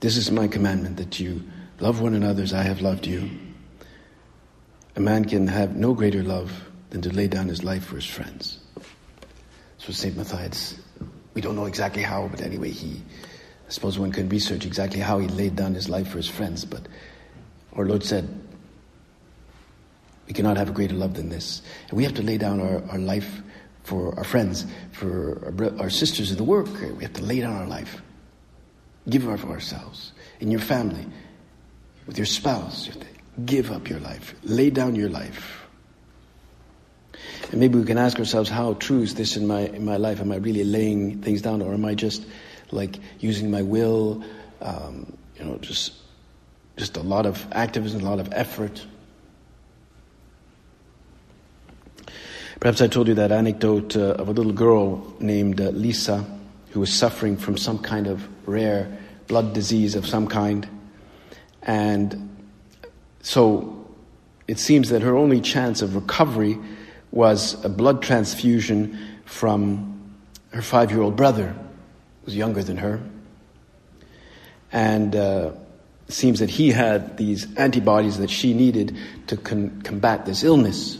This 0.00 0.16
is 0.16 0.30
my 0.30 0.48
commandment 0.48 0.96
that 0.96 1.20
you 1.20 1.42
love 1.80 2.00
one 2.00 2.14
another 2.14 2.42
as 2.42 2.54
I 2.54 2.62
have 2.62 2.80
loved 2.80 3.06
you. 3.06 3.28
A 4.98 5.00
man 5.00 5.26
can 5.26 5.46
have 5.46 5.76
no 5.76 5.94
greater 5.94 6.24
love 6.24 6.50
than 6.90 7.02
to 7.02 7.10
lay 7.10 7.28
down 7.28 7.46
his 7.46 7.62
life 7.62 7.84
for 7.84 7.94
his 7.94 8.04
friends. 8.04 8.58
So 9.78 9.92
St. 9.92 10.16
Matthias, 10.16 10.74
we 11.34 11.40
don't 11.40 11.54
know 11.54 11.66
exactly 11.66 12.02
how, 12.02 12.26
but 12.26 12.40
anyway, 12.40 12.70
he, 12.70 13.00
I 13.68 13.70
suppose 13.70 13.96
one 13.96 14.10
can 14.10 14.28
research 14.28 14.66
exactly 14.66 14.98
how 14.98 15.20
he 15.20 15.28
laid 15.28 15.54
down 15.54 15.72
his 15.74 15.88
life 15.88 16.08
for 16.08 16.16
his 16.16 16.26
friends, 16.26 16.64
but 16.64 16.88
our 17.76 17.84
Lord 17.84 18.02
said, 18.02 18.28
we 20.26 20.32
cannot 20.32 20.56
have 20.56 20.70
a 20.70 20.72
greater 20.72 20.96
love 20.96 21.14
than 21.14 21.28
this. 21.28 21.62
And 21.90 21.96
we 21.96 22.02
have 22.02 22.14
to 22.14 22.22
lay 22.22 22.36
down 22.36 22.60
our, 22.60 22.82
our 22.90 22.98
life 22.98 23.40
for 23.84 24.16
our 24.16 24.24
friends, 24.24 24.66
for 24.90 25.54
our, 25.60 25.80
our 25.80 25.90
sisters 25.90 26.32
in 26.32 26.38
the 26.38 26.42
work. 26.42 26.66
We 26.96 27.04
have 27.04 27.12
to 27.12 27.22
lay 27.22 27.40
down 27.40 27.54
our 27.54 27.68
life. 27.68 28.02
Give 29.08 29.28
our, 29.28 29.38
for 29.38 29.50
ourselves. 29.50 30.10
In 30.40 30.50
your 30.50 30.60
family, 30.60 31.06
with 32.04 32.18
your 32.18 32.26
spouse, 32.26 32.86
you 32.86 32.94
have 32.94 33.02
to 33.02 33.17
give 33.44 33.70
up 33.70 33.88
your 33.88 34.00
life, 34.00 34.34
lay 34.42 34.70
down 34.70 34.94
your 34.94 35.08
life. 35.08 35.66
And 37.50 37.60
maybe 37.60 37.78
we 37.78 37.84
can 37.84 37.98
ask 37.98 38.18
ourselves, 38.18 38.50
how 38.50 38.74
true 38.74 39.00
is 39.00 39.14
this 39.14 39.36
in 39.36 39.46
my, 39.46 39.60
in 39.60 39.84
my 39.84 39.96
life? 39.96 40.20
Am 40.20 40.32
I 40.32 40.36
really 40.36 40.64
laying 40.64 41.22
things 41.22 41.40
down 41.40 41.62
or 41.62 41.72
am 41.72 41.84
I 41.84 41.94
just 41.94 42.26
like 42.70 42.98
using 43.20 43.50
my 43.50 43.62
will, 43.62 44.22
um, 44.60 45.16
you 45.38 45.44
know, 45.44 45.56
just, 45.58 45.92
just 46.76 46.96
a 46.96 47.02
lot 47.02 47.26
of 47.26 47.46
activism, 47.52 48.02
a 48.02 48.04
lot 48.04 48.20
of 48.20 48.28
effort? 48.32 48.84
Perhaps 52.60 52.80
I 52.80 52.88
told 52.88 53.06
you 53.06 53.14
that 53.14 53.30
anecdote 53.30 53.96
uh, 53.96 54.14
of 54.18 54.28
a 54.28 54.32
little 54.32 54.52
girl 54.52 55.14
named 55.20 55.60
uh, 55.60 55.70
Lisa 55.70 56.24
who 56.70 56.80
was 56.80 56.92
suffering 56.92 57.36
from 57.36 57.56
some 57.56 57.78
kind 57.78 58.08
of 58.08 58.28
rare 58.46 58.98
blood 59.28 59.54
disease 59.54 59.94
of 59.94 60.06
some 60.06 60.26
kind. 60.26 60.68
And 61.62 62.27
so 63.22 63.86
it 64.46 64.58
seems 64.58 64.88
that 64.90 65.02
her 65.02 65.16
only 65.16 65.40
chance 65.40 65.82
of 65.82 65.94
recovery 65.94 66.58
was 67.10 67.62
a 67.64 67.68
blood 67.68 68.02
transfusion 68.02 68.98
from 69.24 70.16
her 70.50 70.62
five 70.62 70.90
year 70.90 71.02
old 71.02 71.16
brother, 71.16 71.48
who 71.48 72.24
was 72.24 72.36
younger 72.36 72.62
than 72.62 72.78
her. 72.78 73.00
And 74.72 75.14
uh, 75.14 75.52
it 76.06 76.14
seems 76.14 76.40
that 76.40 76.50
he 76.50 76.70
had 76.70 77.16
these 77.16 77.54
antibodies 77.56 78.18
that 78.18 78.30
she 78.30 78.54
needed 78.54 78.96
to 79.28 79.36
con- 79.36 79.82
combat 79.82 80.26
this 80.26 80.42
illness. 80.42 80.98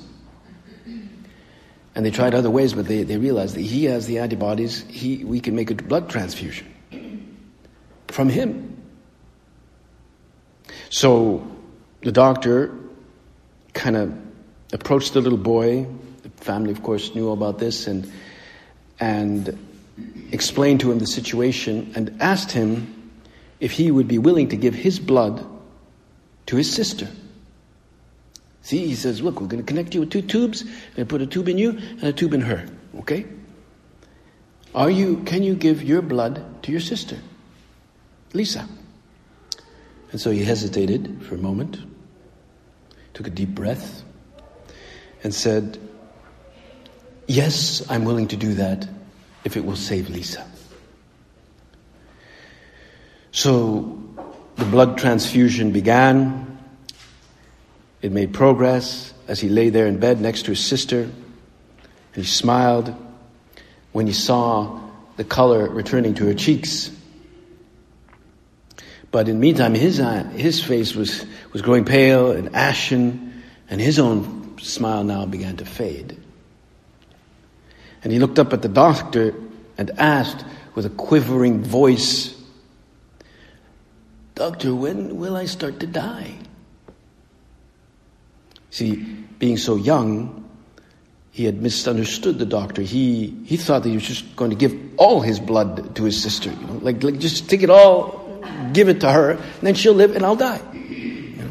And 1.95 2.07
they 2.07 2.11
tried 2.11 2.35
other 2.35 2.51
ways, 2.51 2.75
but 2.75 2.87
they, 2.87 3.03
they 3.03 3.17
realized 3.17 3.57
that 3.57 3.63
he 3.63 3.85
has 3.87 4.07
the 4.07 4.19
antibodies, 4.19 4.85
he, 4.89 5.25
we 5.25 5.41
can 5.41 5.57
make 5.57 5.71
a 5.71 5.75
blood 5.75 6.09
transfusion 6.09 6.73
from 8.07 8.29
him. 8.29 8.81
So 10.91 11.58
the 12.03 12.13
doctor 12.13 12.75
kind 13.73 13.97
of 13.97 14.17
approached 14.73 15.15
the 15.15 15.21
little 15.21 15.39
boy. 15.39 15.87
The 16.23 16.31
family, 16.31 16.71
of 16.71 16.83
course, 16.83 17.15
knew 17.15 17.31
about 17.31 17.59
this 17.59 17.87
and 17.87 18.11
and 19.01 19.57
explained 20.33 20.81
to 20.81 20.93
him 20.93 20.99
the 20.99 21.07
situation 21.07 21.93
and 21.95 22.21
asked 22.21 22.53
him 22.53 23.13
if 23.61 23.73
he 23.73 23.91
would 23.91 24.09
be 24.09 24.19
willing 24.19 24.49
to 24.49 24.57
give 24.57 24.75
his 24.75 24.99
blood 24.99 25.45
to 26.47 26.57
his 26.57 26.73
sister. 26.73 27.09
See, 28.63 28.87
he 28.87 28.95
says, 28.95 29.23
look, 29.23 29.41
we're 29.41 29.47
going 29.47 29.63
to 29.63 29.67
connect 29.67 29.95
you 29.95 30.01
with 30.01 30.11
two 30.11 30.23
tubes. 30.23 30.63
I'm 30.63 30.69
going 30.69 30.95
to 30.97 31.05
put 31.07 31.23
a 31.23 31.27
tube 31.27 31.49
in 31.49 31.59
you 31.59 31.71
and 31.71 32.05
a 32.05 32.13
tube 32.13 32.35
in 32.35 32.43
her. 32.43 32.69
Okay? 32.99 33.25
Are 34.75 34.91
you, 34.91 35.23
can 35.25 35.43
you 35.43 35.55
give 35.55 35.83
your 35.83 36.03
blood 36.03 36.63
to 36.65 36.73
your 36.73 36.81
sister? 36.81 37.19
Lisa. 38.35 38.69
And 40.11 40.21
so 40.21 40.31
he 40.31 40.43
hesitated 40.43 41.23
for 41.23 41.35
a 41.35 41.39
moment, 41.39 41.79
took 43.15 43.27
a 43.27 43.31
deep 43.31 43.51
breath, 43.51 44.03
and 45.23 45.35
said, 45.35 45.79
Yes, 47.27 47.85
I'm 47.91 48.05
willing 48.05 48.29
to 48.29 48.37
do 48.37 48.55
that 48.55 48.89
if 49.45 49.57
it 49.57 49.65
will 49.65 49.77
save 49.77 50.09
Lisa. 50.09 50.47
So 53.33 54.03
the 54.57 54.65
blood 54.65 54.97
transfusion 54.97 55.73
began. 55.73 56.59
It 58.01 58.13
made 58.13 58.33
progress 58.33 59.13
as 59.27 59.41
he 59.41 59.49
lay 59.49 59.69
there 59.69 59.87
in 59.87 59.99
bed 59.99 60.21
next 60.21 60.45
to 60.45 60.53
his 60.53 60.61
sister. 60.61 61.03
And 61.03 61.13
he 62.15 62.25
smiled 62.25 62.95
when 63.93 64.07
he 64.07 64.13
saw 64.13 64.81
the 65.17 65.25
color 65.25 65.69
returning 65.69 66.15
to 66.15 66.27
her 66.27 66.35
cheeks. 66.35 66.91
But 69.11 69.29
in 69.29 69.37
the 69.37 69.41
meantime, 69.41 69.75
his, 69.75 70.01
uh, 70.01 70.25
his 70.25 70.63
face 70.63 70.95
was, 70.95 71.25
was 71.53 71.63
growing 71.63 71.85
pale 71.85 72.33
and 72.33 72.55
ashen, 72.55 73.43
and 73.71 73.81
his 73.81 73.99
own 73.99 74.59
smile 74.59 75.05
now 75.05 75.25
began 75.25 75.57
to 75.57 75.65
fade. 75.65 76.17
And 78.03 78.13
he 78.13 78.19
looked 78.19 78.39
up 78.39 78.53
at 78.53 78.63
the 78.63 78.69
doctor 78.69 79.35
and 79.79 79.91
asked 79.99 80.45
with 80.75 80.87
a 80.87 80.91
quivering 80.91 81.63
voice, 81.63 82.35
Doctor, 84.35 84.73
when 84.73 85.17
will 85.17 85.35
I 85.35 85.47
start 85.47 85.81
to 85.81 85.87
die? 85.87 86.33
See, 88.71 88.95
being 89.39 89.57
so 89.57 89.75
young, 89.75 90.49
he 91.33 91.45
had 91.45 91.61
misunderstood 91.61 92.39
the 92.39 92.47
doctor. 92.47 92.83
He, 92.83 93.35
he 93.45 93.57
thought 93.57 93.83
that 93.83 93.89
he 93.89 93.97
was 93.97 94.07
just 94.07 94.37
going 94.37 94.51
to 94.51 94.57
give 94.57 94.77
all 94.97 95.21
his 95.21 95.41
blood 95.41 95.97
to 95.97 96.05
his 96.05 96.23
sister, 96.23 96.51
you 96.51 96.67
know, 96.67 96.79
like, 96.83 97.03
like 97.03 97.19
just 97.19 97.49
take 97.51 97.63
it 97.63 97.71
all 97.71 98.18
give 98.73 98.89
it 98.89 99.01
to 99.01 99.11
her, 99.11 99.31
and 99.33 99.61
then 99.63 99.75
she'll 99.75 99.95
live 99.95 100.15
and 100.15 100.25
I'll 100.25 100.37
die. 100.37 100.61
You 100.73 101.37
know? 101.37 101.51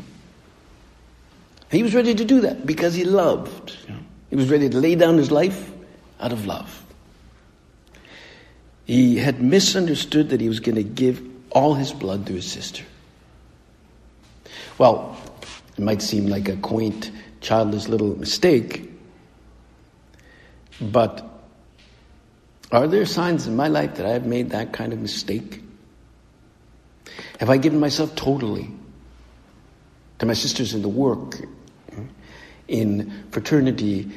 He 1.71 1.83
was 1.83 1.93
ready 1.93 2.15
to 2.15 2.25
do 2.25 2.41
that 2.41 2.65
because 2.65 2.93
he 2.93 3.03
loved. 3.03 3.75
He 4.29 4.35
was 4.35 4.49
ready 4.49 4.69
to 4.69 4.77
lay 4.77 4.95
down 4.95 5.17
his 5.17 5.31
life 5.31 5.71
out 6.19 6.33
of 6.33 6.45
love. 6.45 6.83
He 8.85 9.17
had 9.17 9.41
misunderstood 9.41 10.29
that 10.29 10.41
he 10.41 10.47
was 10.47 10.59
going 10.59 10.75
to 10.75 10.83
give 10.83 11.21
all 11.49 11.73
his 11.73 11.91
blood 11.91 12.25
to 12.27 12.33
his 12.33 12.49
sister. 12.49 12.83
Well, 14.77 15.17
it 15.77 15.83
might 15.83 16.01
seem 16.01 16.27
like 16.27 16.47
a 16.49 16.55
quaint, 16.55 17.11
childless 17.41 17.87
little 17.87 18.17
mistake, 18.17 18.89
but 20.79 21.23
are 22.71 22.87
there 22.87 23.05
signs 23.05 23.47
in 23.47 23.55
my 23.55 23.67
life 23.67 23.95
that 23.95 24.05
I 24.05 24.09
have 24.09 24.25
made 24.25 24.51
that 24.51 24.73
kind 24.73 24.93
of 24.93 24.99
mistake? 24.99 25.63
Have 27.37 27.49
I 27.49 27.57
given 27.57 27.79
myself 27.79 28.15
totally 28.15 28.69
to 30.19 30.25
my 30.25 30.33
sisters 30.33 30.73
in 30.73 30.81
the 30.81 30.89
work, 30.89 31.35
in 32.67 33.25
fraternity, 33.31 34.11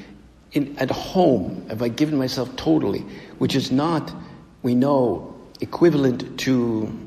in, 0.52 0.76
at 0.78 0.90
home? 0.90 1.66
Have 1.68 1.82
I 1.82 1.88
given 1.88 2.18
myself 2.18 2.54
totally? 2.56 3.00
Which 3.38 3.54
is 3.54 3.70
not, 3.70 4.12
we 4.62 4.74
know, 4.74 5.34
equivalent 5.60 6.38
to 6.40 6.98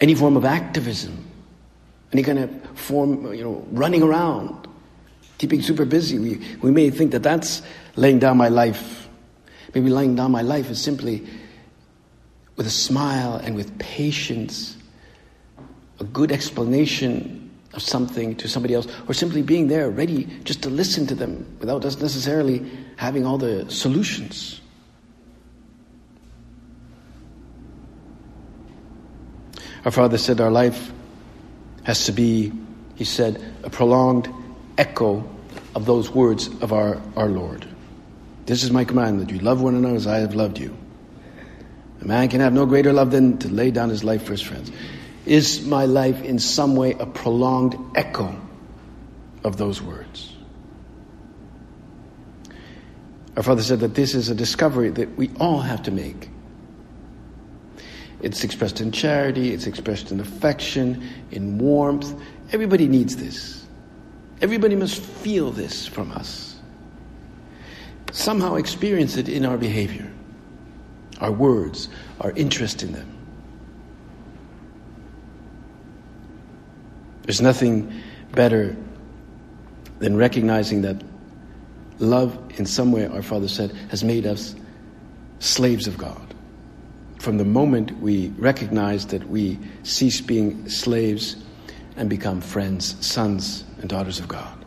any 0.00 0.14
form 0.14 0.36
of 0.36 0.44
activism, 0.44 1.24
any 2.12 2.22
kind 2.22 2.38
of 2.38 2.78
form, 2.78 3.32
you 3.32 3.42
know, 3.42 3.66
running 3.70 4.02
around, 4.02 4.68
keeping 5.38 5.62
super 5.62 5.86
busy. 5.86 6.18
We, 6.18 6.56
we 6.60 6.70
may 6.70 6.90
think 6.90 7.12
that 7.12 7.22
that's 7.22 7.62
laying 7.96 8.18
down 8.18 8.36
my 8.36 8.48
life. 8.48 9.08
Maybe 9.74 9.88
laying 9.88 10.16
down 10.16 10.32
my 10.32 10.42
life 10.42 10.70
is 10.70 10.82
simply 10.82 11.26
with 12.56 12.66
a 12.66 12.70
smile 12.70 13.36
and 13.36 13.56
with 13.56 13.78
patience, 13.78 14.76
a 16.02 16.04
good 16.04 16.32
explanation 16.32 17.48
of 17.74 17.80
something 17.80 18.34
to 18.36 18.48
somebody 18.48 18.74
else, 18.74 18.88
or 19.06 19.14
simply 19.14 19.40
being 19.40 19.68
there, 19.68 19.88
ready 19.88 20.24
just 20.42 20.62
to 20.62 20.68
listen 20.68 21.06
to 21.06 21.14
them 21.14 21.46
without 21.60 21.84
us 21.84 21.98
necessarily 22.00 22.68
having 22.96 23.24
all 23.24 23.38
the 23.38 23.70
solutions. 23.70 24.60
Our 29.84 29.92
Father 29.92 30.18
said 30.18 30.40
our 30.40 30.50
life 30.50 30.92
has 31.84 32.04
to 32.06 32.12
be, 32.12 32.52
he 32.96 33.04
said, 33.04 33.42
a 33.62 33.70
prolonged 33.70 34.28
echo 34.76 35.24
of 35.74 35.86
those 35.86 36.10
words 36.10 36.48
of 36.60 36.72
our, 36.72 37.00
our 37.16 37.28
Lord. 37.28 37.66
This 38.46 38.64
is 38.64 38.72
my 38.72 38.84
command 38.84 39.20
that 39.20 39.30
you 39.30 39.38
love 39.38 39.62
one 39.62 39.76
another 39.76 39.94
as 39.94 40.08
I 40.08 40.18
have 40.18 40.34
loved 40.34 40.58
you. 40.58 40.76
A 42.00 42.04
man 42.04 42.28
can 42.28 42.40
have 42.40 42.52
no 42.52 42.66
greater 42.66 42.92
love 42.92 43.12
than 43.12 43.38
to 43.38 43.48
lay 43.48 43.70
down 43.70 43.88
his 43.88 44.02
life 44.02 44.24
for 44.24 44.32
his 44.32 44.42
friends. 44.42 44.72
Is 45.24 45.64
my 45.64 45.84
life 45.84 46.22
in 46.22 46.38
some 46.38 46.74
way 46.74 46.92
a 46.92 47.06
prolonged 47.06 47.76
echo 47.94 48.34
of 49.44 49.56
those 49.56 49.80
words? 49.80 50.34
Our 53.36 53.42
Father 53.42 53.62
said 53.62 53.80
that 53.80 53.94
this 53.94 54.14
is 54.14 54.28
a 54.28 54.34
discovery 54.34 54.90
that 54.90 55.16
we 55.16 55.30
all 55.40 55.60
have 55.60 55.82
to 55.84 55.90
make. 55.90 56.28
It's 58.20 58.44
expressed 58.44 58.80
in 58.80 58.92
charity, 58.92 59.52
it's 59.52 59.66
expressed 59.66 60.12
in 60.12 60.20
affection, 60.20 61.08
in 61.30 61.58
warmth. 61.58 62.14
Everybody 62.52 62.86
needs 62.86 63.16
this. 63.16 63.64
Everybody 64.40 64.76
must 64.76 65.00
feel 65.00 65.50
this 65.50 65.86
from 65.86 66.12
us. 66.12 66.56
Somehow 68.12 68.56
experience 68.56 69.16
it 69.16 69.28
in 69.28 69.46
our 69.46 69.56
behavior, 69.56 70.12
our 71.20 71.32
words, 71.32 71.88
our 72.20 72.32
interest 72.32 72.82
in 72.82 72.92
them. 72.92 73.21
There's 77.32 77.40
nothing 77.40 77.90
better 78.32 78.76
than 80.00 80.18
recognizing 80.18 80.82
that 80.82 81.02
love, 81.98 82.38
in 82.58 82.66
some 82.66 82.92
way, 82.92 83.06
our 83.06 83.22
Father 83.22 83.48
said, 83.48 83.72
has 83.88 84.04
made 84.04 84.26
us 84.26 84.54
slaves 85.38 85.86
of 85.86 85.96
God 85.96 86.34
from 87.20 87.38
the 87.38 87.46
moment 87.46 87.98
we 88.02 88.28
recognize 88.36 89.06
that 89.06 89.26
we 89.30 89.58
cease 89.82 90.20
being 90.20 90.68
slaves 90.68 91.36
and 91.96 92.10
become 92.10 92.42
friends, 92.42 92.96
sons, 93.00 93.64
and 93.80 93.88
daughters 93.88 94.18
of 94.18 94.28
God. 94.28 94.62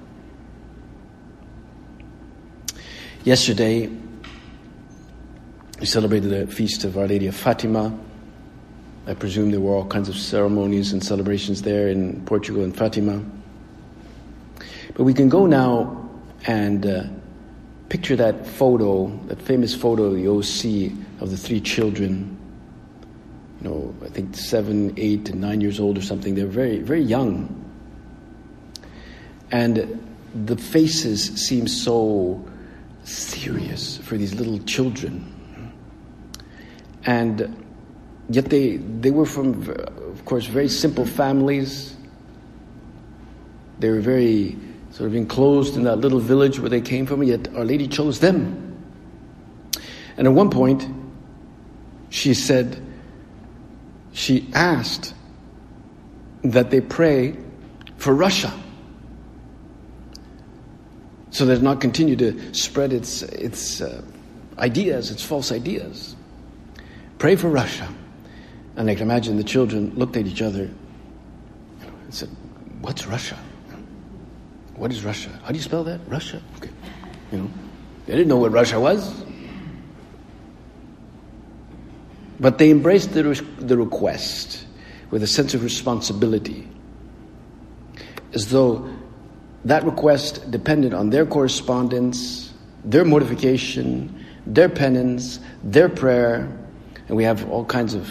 Yesterday, 3.26 3.92
we 5.80 5.86
celebrated 5.86 6.32
the 6.32 6.52
feast 6.52 6.84
of 6.84 6.98
Our 6.98 7.06
Lady 7.08 7.28
of 7.28 7.36
Fatima. 7.36 7.96
I 9.08 9.14
presume 9.14 9.52
there 9.52 9.60
were 9.60 9.76
all 9.76 9.86
kinds 9.86 10.10
of 10.10 10.18
ceremonies 10.18 10.94
and 10.94 11.04
celebrations 11.04 11.62
there 11.62 11.88
in 11.90 12.26
Portugal 12.26 12.64
and 12.64 12.76
Fatima. 12.76 13.24
But 14.96 15.04
we 15.04 15.14
can 15.14 15.30
go 15.30 15.46
now 15.46 16.10
and 16.46 16.86
uh, 16.86 17.04
picture 17.90 18.16
that 18.16 18.48
photo, 18.48 19.08
that 19.28 19.42
famous 19.42 19.76
photo 19.76 20.06
of 20.06 20.16
the 20.16 20.28
OC 20.28 21.22
of 21.22 21.30
the 21.30 21.38
three 21.38 21.62
children 21.62 22.36
you 23.66 23.70
know, 23.70 23.96
I 24.04 24.10
think 24.10 24.36
seven, 24.36 24.94
eight, 24.98 25.30
and 25.30 25.42
nine 25.42 25.62
years 25.62 25.80
old 25.80 25.98
or 25.98 26.02
something. 26.02 26.36
They're 26.36 26.46
very, 26.46 26.80
very 26.80 27.02
young. 27.02 27.64
And 29.52 30.04
the 30.34 30.58
faces 30.58 31.24
seem 31.36 31.68
so 31.68 32.46
serious 33.06 33.98
for 33.98 34.18
these 34.18 34.36
little 34.36 34.60
children. 34.60 35.32
And 37.06 37.65
yet 38.30 38.46
they, 38.46 38.78
they 38.78 39.12
were 39.12 39.26
from, 39.26 39.70
of 39.70 40.26
course, 40.26 40.46
very 40.46 40.70
simple 40.70 41.06
families. 41.06 41.96
They 43.80 43.90
were 43.90 44.02
very 44.02 44.58
sort 44.92 45.10
of 45.10 45.16
enclosed 45.16 45.76
in 45.76 45.84
that 45.84 45.98
little 45.98 46.20
village 46.20 46.60
where 46.60 46.70
they 46.70 46.82
came 46.82 47.06
from, 47.06 47.22
yet 47.24 47.54
Our 47.56 47.66
Lady 47.66 47.88
chose 47.88 48.20
them. 48.20 48.62
And 50.18 50.28
at 50.28 50.34
one 50.34 50.50
point, 50.50 50.88
she 52.10 52.34
said, 52.34 52.82
she 54.14 54.48
asked 54.54 55.14
that 56.44 56.72
they 56.72 56.80
pray 56.80 57.36
for 57.98 58.16
Russia 58.16 58.54
so 61.32 61.46
that 61.46 61.58
it 61.58 61.62
not 61.62 61.82
continue 61.82 62.16
to 62.16 62.54
spread 62.54 62.94
its, 62.94 63.22
its 63.24 63.82
uh, 63.82 64.02
ideas, 64.58 65.12
its 65.12 65.22
false 65.22 65.52
ideas. 65.52 66.16
Pray 67.18 67.36
for 67.36 67.50
Russia. 67.50 67.90
And 68.76 68.90
I 68.90 68.96
can 68.96 69.04
imagine 69.04 69.38
the 69.38 69.44
children 69.44 69.94
looked 69.96 70.18
at 70.18 70.28
each 70.28 70.42
other 70.42 70.70
and 71.82 72.14
said, 72.14 72.30
What's 72.82 73.08
Russia? 73.08 73.38
What 74.76 74.92
is 74.92 75.04
Russia? 75.04 75.30
How 75.44 75.50
do 75.50 75.56
you 75.56 75.62
spell 75.62 75.84
that? 75.86 76.02
Russia? 76.08 76.42
Okay. 76.58 76.70
You 77.32 77.38
know, 77.40 77.52
they 78.06 78.14
didn't 78.14 78.28
know 78.28 78.38
what 78.38 78.52
Russia 78.52 78.80
was. 78.80 79.24
But 82.40 82.58
they 82.58 82.70
embraced 82.70 83.14
the, 83.14 83.24
the 83.60 83.78
request 83.78 84.66
with 85.10 85.24
a 85.24 85.28
sense 85.28 85.54
of 85.54 85.64
responsibility, 85.64 86.68
as 88.34 88.50
though 88.50 88.90
that 89.64 89.84
request 89.84 90.52
depended 90.52 90.94
on 90.94 91.10
their 91.10 91.26
correspondence, 91.26 92.54
their 92.84 93.06
mortification, 93.06 94.26
their 94.46 94.68
penance, 94.68 95.40
their 95.64 95.88
prayer. 95.88 96.52
And 97.08 97.16
we 97.16 97.24
have 97.24 97.50
all 97.50 97.64
kinds 97.64 97.94
of 97.94 98.10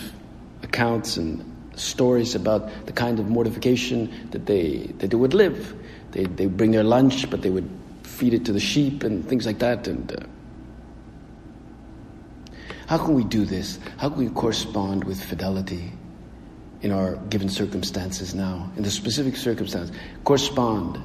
accounts 0.74 1.16
and 1.16 1.52
stories 1.76 2.34
about 2.34 2.86
the 2.86 2.92
kind 2.92 3.20
of 3.20 3.28
mortification 3.28 4.28
that 4.30 4.46
they, 4.46 4.92
that 4.98 5.10
they 5.10 5.16
would 5.16 5.34
live. 5.34 5.74
They, 6.10 6.24
they 6.24 6.46
bring 6.46 6.72
their 6.72 6.82
lunch, 6.82 7.30
but 7.30 7.42
they 7.42 7.50
would 7.50 7.68
feed 8.02 8.34
it 8.34 8.44
to 8.46 8.52
the 8.52 8.60
sheep 8.60 9.04
and 9.04 9.26
things 9.26 9.46
like 9.46 9.60
that. 9.60 9.86
And 9.86 10.12
uh, 10.12 10.26
how 12.86 12.98
can 12.98 13.14
we 13.14 13.24
do 13.24 13.44
this? 13.44 13.78
How 13.98 14.08
can 14.10 14.18
we 14.18 14.28
correspond 14.28 15.04
with 15.04 15.22
fidelity 15.22 15.92
in 16.82 16.92
our 16.92 17.16
given 17.16 17.48
circumstances 17.48 18.34
now, 18.34 18.70
in 18.76 18.82
the 18.82 18.90
specific 18.90 19.36
circumstance? 19.36 19.90
Correspond. 20.24 20.98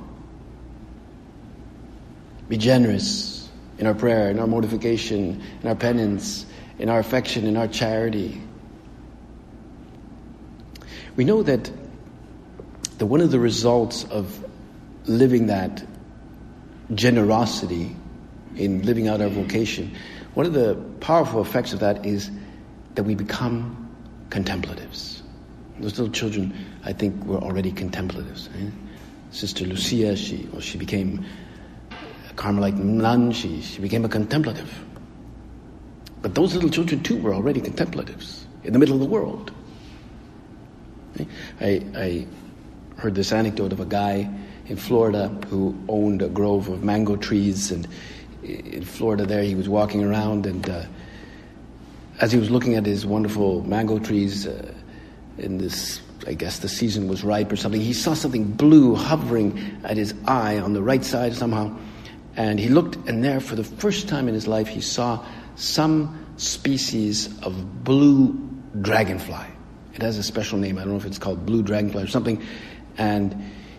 Be 2.47 2.57
generous 2.57 3.49
in 3.77 3.85
our 3.85 3.93
prayer, 3.93 4.31
in 4.31 4.39
our 4.39 4.47
mortification, 4.47 5.41
in 5.61 5.69
our 5.69 5.75
penance, 5.75 6.45
in 6.79 6.89
our 6.89 6.99
affection, 6.99 7.45
in 7.45 7.55
our 7.55 7.67
charity. 7.67 8.41
We 11.19 11.25
know 11.25 11.43
that 11.43 11.69
the, 12.97 13.05
one 13.05 13.19
of 13.19 13.29
the 13.29 13.41
results 13.41 14.05
of 14.05 14.41
living 15.03 15.47
that 15.47 15.83
generosity 16.95 17.93
in 18.55 18.83
living 18.83 19.09
out 19.09 19.19
our 19.19 19.27
vocation 19.27 19.97
one 20.33 20.45
of 20.45 20.53
the 20.53 20.75
powerful 21.01 21.41
effects 21.41 21.73
of 21.73 21.81
that 21.81 22.05
is 22.05 22.31
that 22.95 23.03
we 23.03 23.15
become 23.15 23.93
contemplatives. 24.29 25.21
Those 25.81 25.99
little 25.99 26.13
children, 26.13 26.53
I 26.85 26.93
think, 26.93 27.25
were 27.25 27.39
already 27.39 27.73
contemplatives. 27.73 28.47
Eh? 28.55 28.69
Sister 29.31 29.65
Lucia, 29.65 30.15
she, 30.15 30.47
well, 30.53 30.61
she 30.61 30.77
became 30.77 31.25
a 32.29 32.33
Carmelite 32.35 32.77
nun, 32.77 33.33
she, 33.33 33.61
she 33.61 33.81
became 33.81 34.05
a 34.05 34.09
contemplative. 34.09 34.73
But 36.21 36.33
those 36.33 36.53
little 36.53 36.69
children, 36.69 37.03
too, 37.03 37.17
were 37.17 37.33
already 37.33 37.59
contemplatives 37.59 38.47
in 38.63 38.71
the 38.71 38.79
middle 38.79 38.95
of 38.95 39.01
the 39.01 39.07
world. 39.07 39.51
I, 41.59 41.83
I 41.95 42.27
heard 42.97 43.15
this 43.15 43.31
anecdote 43.31 43.71
of 43.71 43.79
a 43.79 43.85
guy 43.85 44.29
in 44.67 44.77
Florida 44.77 45.29
who 45.47 45.77
owned 45.87 46.21
a 46.21 46.27
grove 46.29 46.69
of 46.69 46.83
mango 46.83 47.15
trees 47.15 47.71
and 47.71 47.87
in 48.43 48.83
Florida 48.83 49.25
there, 49.25 49.43
he 49.43 49.55
was 49.55 49.67
walking 49.67 50.03
around 50.03 50.45
and 50.45 50.69
uh, 50.69 50.83
as 52.19 52.31
he 52.31 52.37
was 52.37 52.49
looking 52.49 52.75
at 52.75 52.85
his 52.85 53.05
wonderful 53.05 53.63
mango 53.63 53.99
trees 53.99 54.47
uh, 54.47 54.73
in 55.37 55.57
this, 55.57 56.01
I 56.27 56.33
guess 56.33 56.59
the 56.59 56.69
season 56.69 57.07
was 57.07 57.23
ripe 57.23 57.51
or 57.51 57.55
something, 57.55 57.81
he 57.81 57.93
saw 57.93 58.13
something 58.13 58.43
blue 58.43 58.95
hovering 58.95 59.79
at 59.83 59.97
his 59.97 60.13
eye 60.25 60.59
on 60.59 60.73
the 60.73 60.81
right 60.81 61.03
side 61.03 61.33
somehow. 61.33 61.77
And 62.35 62.59
he 62.59 62.69
looked, 62.69 62.95
and 63.07 63.23
there, 63.23 63.39
for 63.39 63.55
the 63.55 63.63
first 63.63 64.07
time 64.07 64.27
in 64.27 64.33
his 64.33 64.47
life, 64.47 64.67
he 64.67 64.81
saw 64.81 65.25
some 65.55 66.25
species 66.37 67.27
of 67.41 67.83
blue 67.83 68.33
dragonfly. 68.79 69.45
It 69.95 70.01
has 70.01 70.17
a 70.17 70.23
special 70.23 70.57
name. 70.57 70.77
I 70.77 70.81
don't 70.81 70.91
know 70.91 70.97
if 70.97 71.05
it's 71.05 71.19
called 71.19 71.45
blue 71.45 71.63
dragonfly 71.63 72.03
or 72.03 72.07
something. 72.07 72.41
And 72.97 73.35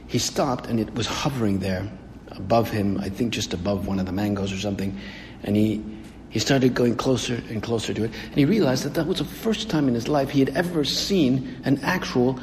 he 0.06 0.18
stopped, 0.18 0.66
and 0.66 0.80
it 0.80 0.94
was 0.94 1.06
hovering 1.06 1.60
there 1.60 1.90
above 2.32 2.70
him, 2.70 2.98
I 2.98 3.08
think 3.08 3.32
just 3.32 3.52
above 3.52 3.86
one 3.86 3.98
of 3.98 4.06
the 4.06 4.12
mangoes 4.12 4.52
or 4.52 4.58
something, 4.58 4.98
and 5.42 5.56
he 5.56 5.82
he 6.30 6.38
started 6.38 6.74
going 6.74 6.94
closer 6.94 7.42
and 7.48 7.60
closer 7.60 7.92
to 7.92 8.04
it, 8.04 8.12
and 8.26 8.34
he 8.36 8.44
realized 8.44 8.84
that 8.84 8.94
that 8.94 9.06
was 9.06 9.18
the 9.18 9.24
first 9.24 9.68
time 9.68 9.88
in 9.88 9.94
his 9.94 10.06
life 10.06 10.30
he 10.30 10.38
had 10.38 10.50
ever 10.50 10.84
seen 10.84 11.60
an 11.64 11.80
actual 11.82 12.38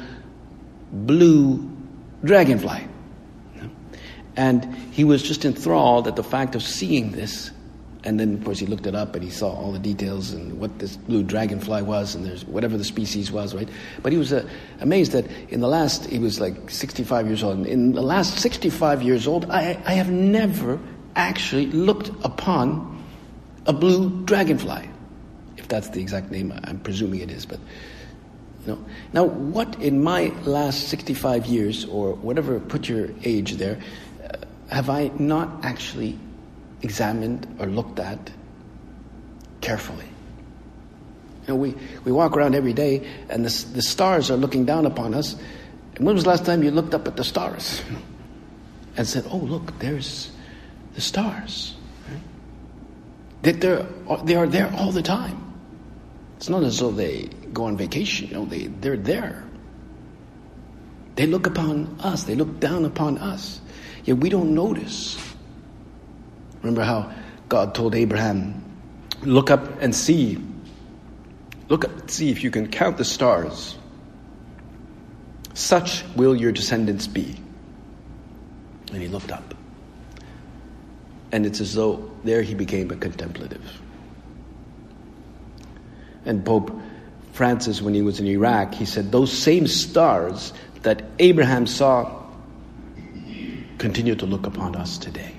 blue 0.92 1.70
dragonfly. 2.22 2.86
And 4.36 4.74
he 4.92 5.04
was 5.04 5.22
just 5.22 5.46
enthralled 5.46 6.06
at 6.06 6.16
the 6.16 6.22
fact 6.22 6.54
of 6.54 6.62
seeing 6.62 7.12
this. 7.12 7.50
And 8.04 8.20
then, 8.20 8.34
of 8.34 8.44
course, 8.44 8.60
he 8.60 8.66
looked 8.66 8.86
it 8.86 8.94
up 8.94 9.14
and 9.16 9.24
he 9.24 9.30
saw 9.30 9.48
all 9.48 9.72
the 9.72 9.78
details 9.78 10.32
and 10.32 10.60
what 10.60 10.78
this 10.78 10.96
blue 10.96 11.24
dragonfly 11.24 11.82
was 11.82 12.14
and 12.14 12.24
there's 12.24 12.44
whatever 12.44 12.76
the 12.76 12.84
species 12.84 13.32
was, 13.32 13.54
right? 13.54 13.68
But 14.02 14.12
he 14.12 14.18
was 14.18 14.32
uh, 14.32 14.48
amazed 14.80 15.12
that 15.12 15.26
in 15.48 15.60
the 15.60 15.68
last, 15.68 16.06
he 16.06 16.20
was 16.20 16.40
like 16.40 16.70
65 16.70 17.26
years 17.26 17.42
old. 17.42 17.66
In 17.66 17.92
the 17.92 18.02
last 18.02 18.38
65 18.38 19.02
years 19.02 19.26
old, 19.26 19.50
I, 19.50 19.80
I 19.84 19.94
have 19.94 20.10
never 20.10 20.78
actually 21.16 21.66
looked 21.66 22.10
upon 22.24 23.04
a 23.66 23.72
blue 23.72 24.24
dragonfly, 24.24 24.88
if 25.56 25.66
that's 25.66 25.88
the 25.88 26.00
exact 26.00 26.30
name. 26.30 26.52
I'm 26.64 26.78
presuming 26.78 27.20
it 27.20 27.30
is, 27.30 27.46
but 27.46 27.58
you 28.64 28.72
know. 28.72 28.84
Now, 29.12 29.24
what 29.24 29.80
in 29.82 30.02
my 30.04 30.28
last 30.44 30.88
65 30.88 31.46
years, 31.46 31.84
or 31.84 32.14
whatever, 32.14 32.60
put 32.60 32.88
your 32.88 33.08
age 33.24 33.54
there, 33.54 33.78
uh, 34.24 34.36
have 34.70 34.88
I 34.88 35.10
not 35.18 35.64
actually 35.64 36.18
examined 36.82 37.56
or 37.58 37.66
looked 37.66 37.98
at 37.98 38.30
carefully? 39.60 40.06
You 41.42 41.54
know, 41.54 41.56
we, 41.56 41.74
we 42.04 42.12
walk 42.12 42.36
around 42.36 42.54
every 42.54 42.72
day, 42.72 43.08
and 43.30 43.44
the, 43.44 43.66
the 43.74 43.82
stars 43.82 44.30
are 44.30 44.36
looking 44.36 44.64
down 44.64 44.86
upon 44.86 45.14
us. 45.14 45.34
And 45.96 46.06
when 46.06 46.14
was 46.14 46.24
the 46.24 46.30
last 46.30 46.44
time 46.44 46.62
you 46.62 46.70
looked 46.70 46.94
up 46.94 47.06
at 47.08 47.16
the 47.16 47.24
stars 47.24 47.82
and 48.96 49.06
said, 49.06 49.24
"Oh, 49.30 49.38
look, 49.38 49.78
there's 49.78 50.30
the 50.94 51.00
stars"? 51.00 51.74
That 53.42 53.60
they're, 53.60 53.86
they 54.24 54.34
are 54.34 54.46
there 54.46 54.72
all 54.74 54.90
the 54.90 55.02
time. 55.02 55.48
It's 56.38 56.48
not 56.48 56.62
as 56.62 56.78
though 56.78 56.90
they 56.90 57.28
go 57.52 57.64
on 57.64 57.76
vacation, 57.76 58.28
you 58.28 58.34
know, 58.34 58.44
they, 58.44 58.66
they're 58.66 58.96
there. 58.96 59.44
They 61.16 61.26
look 61.26 61.46
upon 61.46 61.98
us, 62.00 62.24
they 62.24 62.36
look 62.36 62.60
down 62.60 62.84
upon 62.84 63.18
us, 63.18 63.60
yet 64.04 64.18
we 64.18 64.28
don't 64.28 64.54
notice. 64.54 65.16
Remember 66.62 66.82
how 66.82 67.12
God 67.48 67.74
told 67.74 67.94
Abraham, 67.94 68.64
Look 69.22 69.50
up 69.50 69.82
and 69.82 69.94
see. 69.94 70.38
Look 71.68 71.84
up 71.84 71.90
and 71.90 72.10
see 72.10 72.30
if 72.30 72.44
you 72.44 72.50
can 72.50 72.68
count 72.68 72.96
the 72.96 73.04
stars. 73.04 73.76
Such 75.54 76.04
will 76.14 76.36
your 76.36 76.52
descendants 76.52 77.06
be. 77.06 77.36
And 78.92 79.02
he 79.02 79.08
looked 79.08 79.32
up. 79.32 79.54
And 81.32 81.44
it's 81.44 81.60
as 81.60 81.74
though 81.74 82.10
there 82.24 82.42
he 82.42 82.54
became 82.54 82.90
a 82.90 82.96
contemplative. 82.96 83.80
And 86.24 86.44
Pope 86.44 86.80
Francis, 87.32 87.82
when 87.82 87.94
he 87.94 88.02
was 88.02 88.20
in 88.20 88.26
Iraq, 88.26 88.74
he 88.74 88.84
said, 88.84 89.12
Those 89.12 89.32
same 89.32 89.66
stars 89.66 90.52
that 90.82 91.02
Abraham 91.18 91.66
saw 91.66 92.22
continue 93.78 94.14
to 94.14 94.26
look 94.26 94.46
upon 94.46 94.74
us 94.74 94.96
today. 94.98 95.37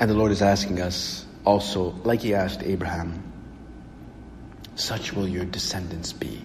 And 0.00 0.10
the 0.10 0.14
Lord 0.14 0.32
is 0.32 0.42
asking 0.42 0.80
us 0.80 1.24
also, 1.44 1.90
like 2.02 2.22
he 2.22 2.34
asked 2.34 2.62
Abraham, 2.64 3.22
such 4.74 5.12
will 5.12 5.28
your 5.28 5.44
descendants 5.44 6.12
be. 6.12 6.42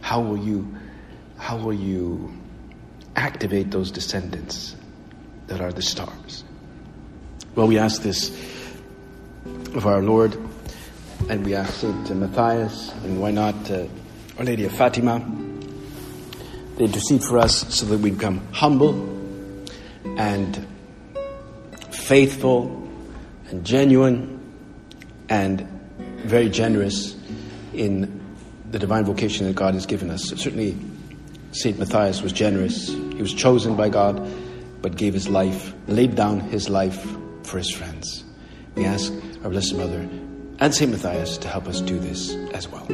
How 0.00 0.20
will 0.20 0.38
you, 0.38 0.74
how 1.36 1.58
will 1.58 1.74
you 1.74 2.32
activate 3.14 3.70
those 3.70 3.92
descendants? 3.92 4.74
that 5.50 5.60
are 5.60 5.72
the 5.72 5.82
stars. 5.82 6.44
Well, 7.56 7.66
we 7.66 7.76
ask 7.76 8.02
this 8.02 8.30
of 9.74 9.84
our 9.84 10.00
Lord, 10.00 10.36
and 11.28 11.44
we 11.44 11.54
ask 11.56 11.82
it 11.82 12.06
to 12.06 12.14
Matthias, 12.14 12.92
and 13.02 13.20
why 13.20 13.32
not 13.32 13.70
uh, 13.70 13.86
Our 14.38 14.44
Lady 14.44 14.64
of 14.64 14.72
Fatima? 14.72 15.18
They 16.76 16.84
intercede 16.84 17.24
for 17.24 17.38
us 17.38 17.74
so 17.74 17.84
that 17.86 17.98
we 17.98 18.12
become 18.12 18.40
humble 18.52 18.94
and 20.16 20.66
faithful 22.00 22.88
and 23.48 23.64
genuine 23.64 24.38
and 25.28 25.66
very 26.24 26.48
generous 26.48 27.16
in 27.72 28.20
the 28.70 28.78
divine 28.78 29.04
vocation 29.04 29.46
that 29.46 29.56
God 29.56 29.74
has 29.74 29.86
given 29.86 30.10
us. 30.10 30.28
Certainly, 30.28 30.76
St. 31.52 31.78
Matthias 31.78 32.22
was 32.22 32.32
generous. 32.32 32.88
He 32.88 33.22
was 33.22 33.34
chosen 33.34 33.76
by 33.76 33.88
God 33.88 34.20
but 34.82 34.96
gave 34.96 35.14
his 35.14 35.28
life, 35.28 35.74
laid 35.88 36.14
down 36.14 36.40
his 36.40 36.68
life 36.68 37.16
for 37.42 37.58
his 37.58 37.70
friends. 37.70 38.24
We 38.76 38.84
ask 38.86 39.12
our 39.44 39.50
Blessed 39.50 39.74
Mother 39.74 40.08
and 40.58 40.74
St. 40.74 40.90
Matthias 40.90 41.36
to 41.38 41.48
help 41.48 41.66
us 41.66 41.80
do 41.80 41.98
this 41.98 42.34
as 42.54 42.68
well. 42.68 42.86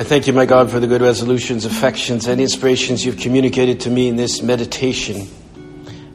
I 0.00 0.02
thank 0.02 0.26
you, 0.26 0.32
my 0.32 0.46
God, 0.46 0.70
for 0.70 0.80
the 0.80 0.86
good 0.86 1.02
resolutions, 1.02 1.66
affections, 1.66 2.26
and 2.26 2.40
inspirations 2.40 3.04
you've 3.04 3.18
communicated 3.18 3.80
to 3.80 3.90
me 3.90 4.08
in 4.08 4.16
this 4.16 4.40
meditation. 4.40 5.28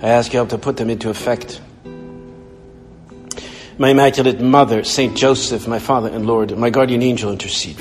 I 0.02 0.08
ask 0.08 0.34
you 0.34 0.40
help 0.40 0.50
to 0.50 0.58
put 0.58 0.78
them 0.78 0.90
into 0.90 1.12
effect. 1.12 1.62
My 3.78 3.90
Immaculate 3.90 4.42
Mother, 4.42 4.84
Saint 4.84 5.16
Joseph, 5.16 5.68
my 5.68 5.78
Father 5.78 6.10
and 6.10 6.26
Lord, 6.26 6.58
my 6.58 6.72
guardian 6.72 7.04
angel, 7.04 7.32
intercede. 7.32 7.78